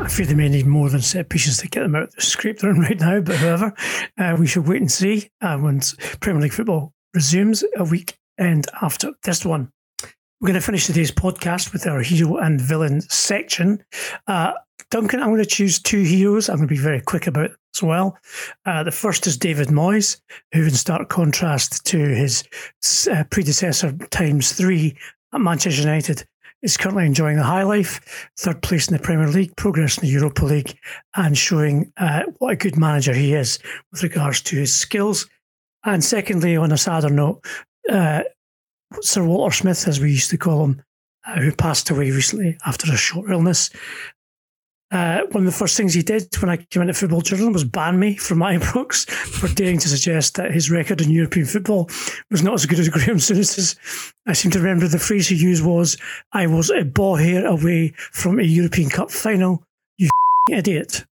I 0.00 0.08
fear 0.08 0.26
they 0.26 0.34
may 0.34 0.48
need 0.48 0.66
more 0.66 0.88
than 0.88 1.02
set 1.02 1.28
pieces 1.28 1.58
to 1.58 1.68
get 1.68 1.82
them 1.82 1.94
out 1.94 2.04
of 2.04 2.14
the 2.14 2.22
scrape 2.22 2.58
they're 2.58 2.70
in 2.70 2.80
right 2.80 2.98
now, 2.98 3.20
but 3.20 3.36
however, 3.36 3.74
uh, 4.16 4.36
we 4.38 4.46
should 4.46 4.66
wait 4.66 4.80
and 4.80 4.90
see 4.90 5.30
uh, 5.40 5.58
once 5.60 5.94
Premier 6.20 6.42
League 6.42 6.52
football 6.52 6.92
resumes 7.14 7.64
a 7.76 7.84
week 7.84 8.16
and 8.38 8.66
after 8.80 9.12
this 9.24 9.44
one. 9.44 9.72
We're 10.40 10.46
going 10.46 10.60
to 10.60 10.64
finish 10.64 10.86
today's 10.86 11.10
podcast 11.10 11.72
with 11.72 11.84
our 11.88 12.00
hero 12.00 12.36
and 12.36 12.60
villain 12.60 13.00
section. 13.00 13.82
Uh, 14.28 14.52
Duncan, 14.88 15.18
I'm 15.18 15.30
going 15.30 15.42
to 15.42 15.46
choose 15.46 15.80
two 15.80 16.02
heroes. 16.02 16.48
I'm 16.48 16.58
going 16.58 16.68
to 16.68 16.74
be 16.74 16.80
very 16.80 17.00
quick 17.00 17.26
about 17.26 17.50
as 17.74 17.82
well. 17.82 18.16
Uh, 18.64 18.84
the 18.84 18.92
first 18.92 19.26
is 19.26 19.36
David 19.36 19.66
Moyes, 19.66 20.20
who, 20.54 20.62
in 20.62 20.70
stark 20.70 21.08
contrast 21.08 21.84
to 21.86 21.98
his 21.98 22.44
uh, 23.10 23.24
predecessor 23.30 23.96
times 24.10 24.52
three 24.52 24.96
at 25.34 25.40
Manchester 25.40 25.80
United, 25.80 26.24
is 26.62 26.76
currently 26.76 27.04
enjoying 27.04 27.36
the 27.36 27.42
high 27.42 27.64
life, 27.64 28.30
third 28.38 28.62
place 28.62 28.86
in 28.86 28.96
the 28.96 29.02
Premier 29.02 29.26
League, 29.26 29.56
progress 29.56 29.98
in 29.98 30.06
the 30.06 30.12
Europa 30.12 30.44
League, 30.44 30.78
and 31.16 31.36
showing 31.36 31.92
uh, 31.96 32.22
what 32.38 32.52
a 32.52 32.56
good 32.56 32.76
manager 32.76 33.12
he 33.12 33.34
is 33.34 33.58
with 33.90 34.04
regards 34.04 34.40
to 34.42 34.54
his 34.54 34.72
skills. 34.72 35.28
And 35.84 36.04
secondly, 36.04 36.56
on 36.56 36.70
a 36.70 36.78
sadder 36.78 37.10
note, 37.10 37.44
uh, 37.90 38.22
Sir 39.00 39.24
Walter 39.24 39.54
Smith, 39.54 39.86
as 39.86 40.00
we 40.00 40.10
used 40.10 40.30
to 40.30 40.38
call 40.38 40.64
him, 40.64 40.82
uh, 41.26 41.40
who 41.40 41.52
passed 41.52 41.90
away 41.90 42.10
recently 42.10 42.56
after 42.66 42.90
a 42.92 42.96
short 42.96 43.30
illness. 43.30 43.70
Uh, 44.90 45.20
one 45.32 45.44
of 45.46 45.52
the 45.52 45.58
first 45.58 45.76
things 45.76 45.92
he 45.92 46.02
did 46.02 46.34
when 46.40 46.48
I 46.48 46.56
came 46.56 46.80
into 46.80 46.94
football 46.94 47.20
journalism 47.20 47.52
was 47.52 47.64
ban 47.64 47.98
me 47.98 48.16
from 48.16 48.38
Ibrox 48.38 49.10
for 49.10 49.48
daring 49.48 49.78
to 49.80 49.88
suggest 49.88 50.36
that 50.36 50.50
his 50.50 50.70
record 50.70 51.02
in 51.02 51.10
European 51.10 51.44
football 51.44 51.90
was 52.30 52.42
not 52.42 52.54
as 52.54 52.64
good 52.64 52.78
as 52.78 52.88
Graham 52.88 53.18
Souness's. 53.18 53.76
I 54.26 54.32
seem 54.32 54.50
to 54.52 54.58
remember 54.58 54.88
the 54.88 54.98
phrase 54.98 55.28
he 55.28 55.36
used 55.36 55.64
was, 55.64 55.98
I 56.32 56.46
was 56.46 56.70
a 56.70 56.84
ball 56.84 57.16
hair 57.16 57.44
away 57.46 57.92
from 57.96 58.38
a 58.38 58.44
European 58.44 58.88
Cup 58.88 59.10
final. 59.10 59.62
You 59.98 60.08
idiot. 60.50 61.04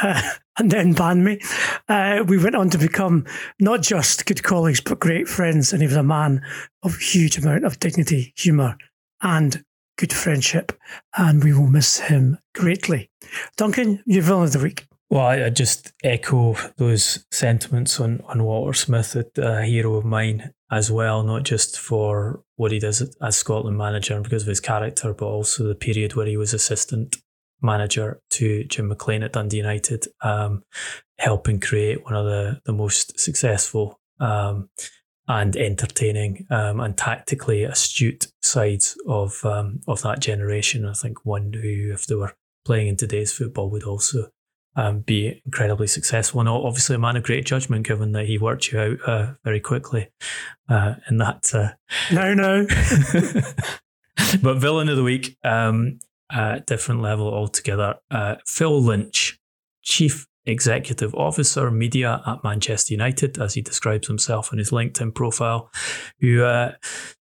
uh, 0.00 0.30
and 0.58 0.70
then 0.70 0.92
ban 0.92 1.24
me. 1.24 1.40
Uh, 1.88 2.24
we 2.26 2.38
went 2.38 2.54
on 2.54 2.70
to 2.70 2.78
become 2.78 3.26
not 3.58 3.82
just 3.82 4.26
good 4.26 4.42
colleagues, 4.42 4.80
but 4.80 5.00
great 5.00 5.28
friends. 5.28 5.72
And 5.72 5.82
he 5.82 5.88
was 5.88 5.96
a 5.96 6.02
man 6.02 6.42
of 6.82 6.96
huge 6.96 7.38
amount 7.38 7.64
of 7.64 7.80
dignity, 7.80 8.32
humour, 8.36 8.76
and 9.22 9.64
good 9.96 10.12
friendship, 10.12 10.72
and 11.16 11.42
we 11.42 11.52
will 11.52 11.68
miss 11.68 11.98
him 11.98 12.38
greatly. 12.54 13.10
Duncan, 13.56 14.02
your 14.06 14.22
villain 14.22 14.44
of 14.44 14.52
the 14.52 14.58
week. 14.58 14.86
Well, 15.10 15.26
I, 15.26 15.50
just 15.50 15.92
echo 16.02 16.56
those 16.76 17.24
sentiments 17.30 18.00
on, 18.00 18.20
on 18.26 18.42
Walter 18.42 18.72
Smith, 18.72 19.16
a 19.38 19.64
hero 19.64 19.94
of 19.94 20.04
mine 20.04 20.52
as 20.70 20.90
well, 20.90 21.22
not 21.22 21.44
just 21.44 21.78
for 21.78 22.42
what 22.56 22.72
he 22.72 22.80
does 22.80 23.14
as 23.20 23.36
Scotland 23.36 23.78
manager 23.78 24.14
and 24.14 24.24
because 24.24 24.42
of 24.42 24.48
his 24.48 24.60
character, 24.60 25.14
but 25.14 25.26
also 25.26 25.64
the 25.64 25.74
period 25.74 26.16
where 26.16 26.26
he 26.26 26.36
was 26.36 26.52
assistant 26.52 27.16
manager 27.64 28.20
to 28.30 28.64
Jim 28.64 28.88
McLean 28.88 29.22
at 29.22 29.32
Dundee 29.32 29.56
United, 29.56 30.06
um, 30.20 30.62
helping 31.18 31.58
create 31.58 32.04
one 32.04 32.14
of 32.14 32.24
the, 32.24 32.60
the 32.66 32.72
most 32.72 33.18
successful 33.18 33.98
um, 34.20 34.68
and 35.26 35.56
entertaining 35.56 36.46
um, 36.50 36.80
and 36.80 36.96
tactically 36.96 37.64
astute 37.64 38.28
sides 38.42 38.96
of 39.08 39.44
um, 39.44 39.80
of 39.88 40.02
that 40.02 40.20
generation. 40.20 40.86
I 40.86 40.92
think 40.92 41.24
one 41.24 41.52
who, 41.52 41.92
if 41.92 42.06
they 42.06 42.14
were 42.14 42.34
playing 42.64 42.88
in 42.88 42.96
today's 42.96 43.32
football, 43.32 43.70
would 43.70 43.84
also 43.84 44.28
um, 44.76 45.00
be 45.00 45.40
incredibly 45.44 45.86
successful. 45.86 46.40
And 46.40 46.48
obviously, 46.48 46.96
a 46.96 46.98
man 46.98 47.16
of 47.16 47.22
great 47.22 47.46
judgment, 47.46 47.86
given 47.86 48.12
that 48.12 48.26
he 48.26 48.38
worked 48.38 48.70
you 48.70 48.78
out 48.78 48.98
uh, 49.06 49.32
very 49.44 49.60
quickly 49.60 50.08
uh, 50.68 50.94
in 51.08 51.18
that. 51.18 51.50
Uh, 51.54 51.70
no, 52.12 52.34
no. 52.34 52.66
but 54.42 54.58
villain 54.58 54.88
of 54.88 54.96
the 54.96 55.02
week, 55.02 55.36
um, 55.44 55.98
different 56.66 57.02
level 57.02 57.32
altogether. 57.32 57.96
Uh, 58.10 58.36
Phil 58.46 58.80
Lynch, 58.80 59.38
chief 59.82 60.26
executive 60.46 61.14
officer 61.14 61.70
media 61.70 62.22
at 62.26 62.44
Manchester 62.44 62.92
United, 62.92 63.38
as 63.38 63.54
he 63.54 63.62
describes 63.62 64.06
himself 64.06 64.52
in 64.52 64.58
his 64.58 64.70
LinkedIn 64.70 65.14
profile, 65.14 65.70
who 66.20 66.42
uh, 66.42 66.72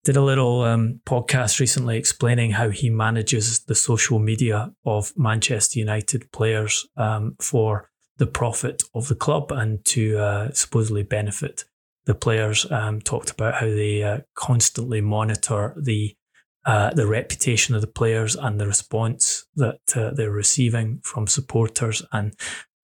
did 0.03 0.17
a 0.17 0.23
little 0.23 0.63
um, 0.63 0.99
podcast 1.05 1.59
recently 1.59 1.97
explaining 1.97 2.51
how 2.51 2.69
he 2.69 2.89
manages 2.89 3.59
the 3.65 3.75
social 3.75 4.19
media 4.19 4.73
of 4.85 5.13
Manchester 5.15 5.79
United 5.79 6.31
players 6.31 6.87
um, 6.97 7.35
for 7.39 7.89
the 8.17 8.27
profit 8.27 8.83
of 8.93 9.07
the 9.07 9.15
club 9.15 9.51
and 9.51 9.83
to 9.85 10.17
uh, 10.17 10.51
supposedly 10.51 11.03
benefit 11.03 11.65
the 12.05 12.15
players. 12.15 12.69
Um, 12.71 13.01
talked 13.01 13.29
about 13.29 13.55
how 13.55 13.67
they 13.67 14.03
uh, 14.03 14.19
constantly 14.35 15.01
monitor 15.01 15.75
the 15.79 16.15
uh, 16.65 16.91
the 16.93 17.07
reputation 17.07 17.75
of 17.75 17.81
the 17.81 17.87
players 17.87 18.35
and 18.35 18.59
the 18.59 18.67
response 18.67 19.45
that 19.55 19.79
uh, 19.95 20.11
they're 20.11 20.31
receiving 20.31 20.99
from 21.03 21.27
supporters 21.27 22.03
and 22.11 22.35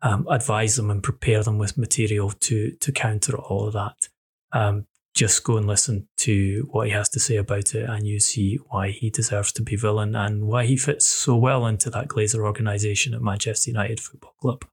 um, 0.02 0.26
advise 0.30 0.76
them 0.76 0.90
and 0.90 1.04
prepare 1.04 1.44
them 1.44 1.58
with 1.58 1.78
material 1.78 2.32
to 2.32 2.72
to 2.72 2.92
counter 2.92 3.38
all 3.38 3.68
of 3.68 3.74
that. 3.74 4.10
Um, 4.52 4.88
just 5.14 5.44
go 5.44 5.58
and 5.58 5.66
listen 5.66 6.08
to 6.18 6.68
what 6.72 6.86
he 6.88 6.94
has 6.94 7.10
to 7.10 7.20
say 7.20 7.38
about 7.38 7.74
it, 7.74 7.90
and 7.90 8.06
you 8.06 8.20
see 8.20 8.60
why 8.70 8.92
he 8.92 9.10
deserves 9.10 9.52
to 9.54 9.64
be 9.64 9.76
villain 9.76 10.16
and 10.16 10.48
why 10.48 10.66
he 10.66 10.78
fits 10.78 11.08
so 11.08 11.36
well 11.36 11.66
into 11.66 11.90
that 11.90 12.08
Glazer 12.08 12.46
organisation 12.46 13.16
at 13.16 13.22
Manchester 13.22 13.72
United 13.72 14.00
Football 14.00 14.36
Club. 14.40 14.66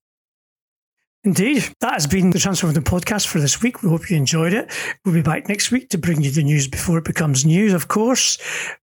Indeed. 1.24 1.64
That 1.80 1.94
has 1.94 2.06
been 2.06 2.30
the 2.30 2.38
Transfer 2.38 2.66
Window 2.66 2.82
podcast 2.82 3.26
for 3.28 3.40
this 3.40 3.62
week. 3.62 3.82
We 3.82 3.88
hope 3.88 4.10
you 4.10 4.16
enjoyed 4.16 4.52
it. 4.52 4.70
We'll 5.04 5.14
be 5.14 5.22
back 5.22 5.48
next 5.48 5.70
week 5.70 5.88
to 5.90 5.98
bring 5.98 6.20
you 6.20 6.30
the 6.30 6.42
news 6.42 6.68
before 6.68 6.98
it 6.98 7.04
becomes 7.04 7.46
news, 7.46 7.72
of 7.72 7.88
course. 7.88 8.36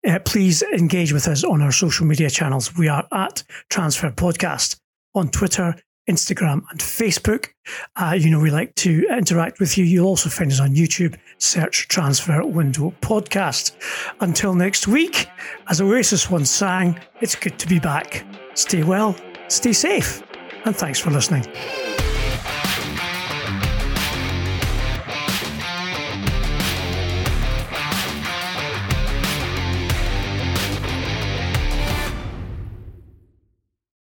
Uh, 0.06 0.20
please 0.20 0.62
engage 0.62 1.12
with 1.12 1.26
us 1.26 1.42
on 1.42 1.60
our 1.60 1.72
social 1.72 2.06
media 2.06 2.30
channels. 2.30 2.76
We 2.76 2.86
are 2.86 3.06
at 3.10 3.42
Transfer 3.70 4.10
Podcast 4.12 4.78
on 5.16 5.30
Twitter, 5.30 5.74
Instagram, 6.08 6.62
and 6.70 6.78
Facebook. 6.78 7.48
Uh, 7.96 8.16
you 8.16 8.30
know, 8.30 8.38
we 8.38 8.52
like 8.52 8.72
to 8.76 9.04
interact 9.10 9.58
with 9.58 9.76
you. 9.76 9.84
You'll 9.84 10.06
also 10.06 10.30
find 10.30 10.52
us 10.52 10.60
on 10.60 10.76
YouTube. 10.76 11.18
Search 11.38 11.88
Transfer 11.88 12.46
Window 12.46 12.94
Podcast. 13.00 13.72
Until 14.20 14.54
next 14.54 14.86
week, 14.86 15.28
as 15.66 15.80
Oasis 15.80 16.30
once 16.30 16.50
sang, 16.50 17.00
it's 17.20 17.34
good 17.34 17.58
to 17.58 17.66
be 17.66 17.80
back. 17.80 18.24
Stay 18.54 18.84
well, 18.84 19.16
stay 19.48 19.72
safe, 19.72 20.22
and 20.64 20.76
thanks 20.76 21.00
for 21.00 21.10
listening. 21.10 21.44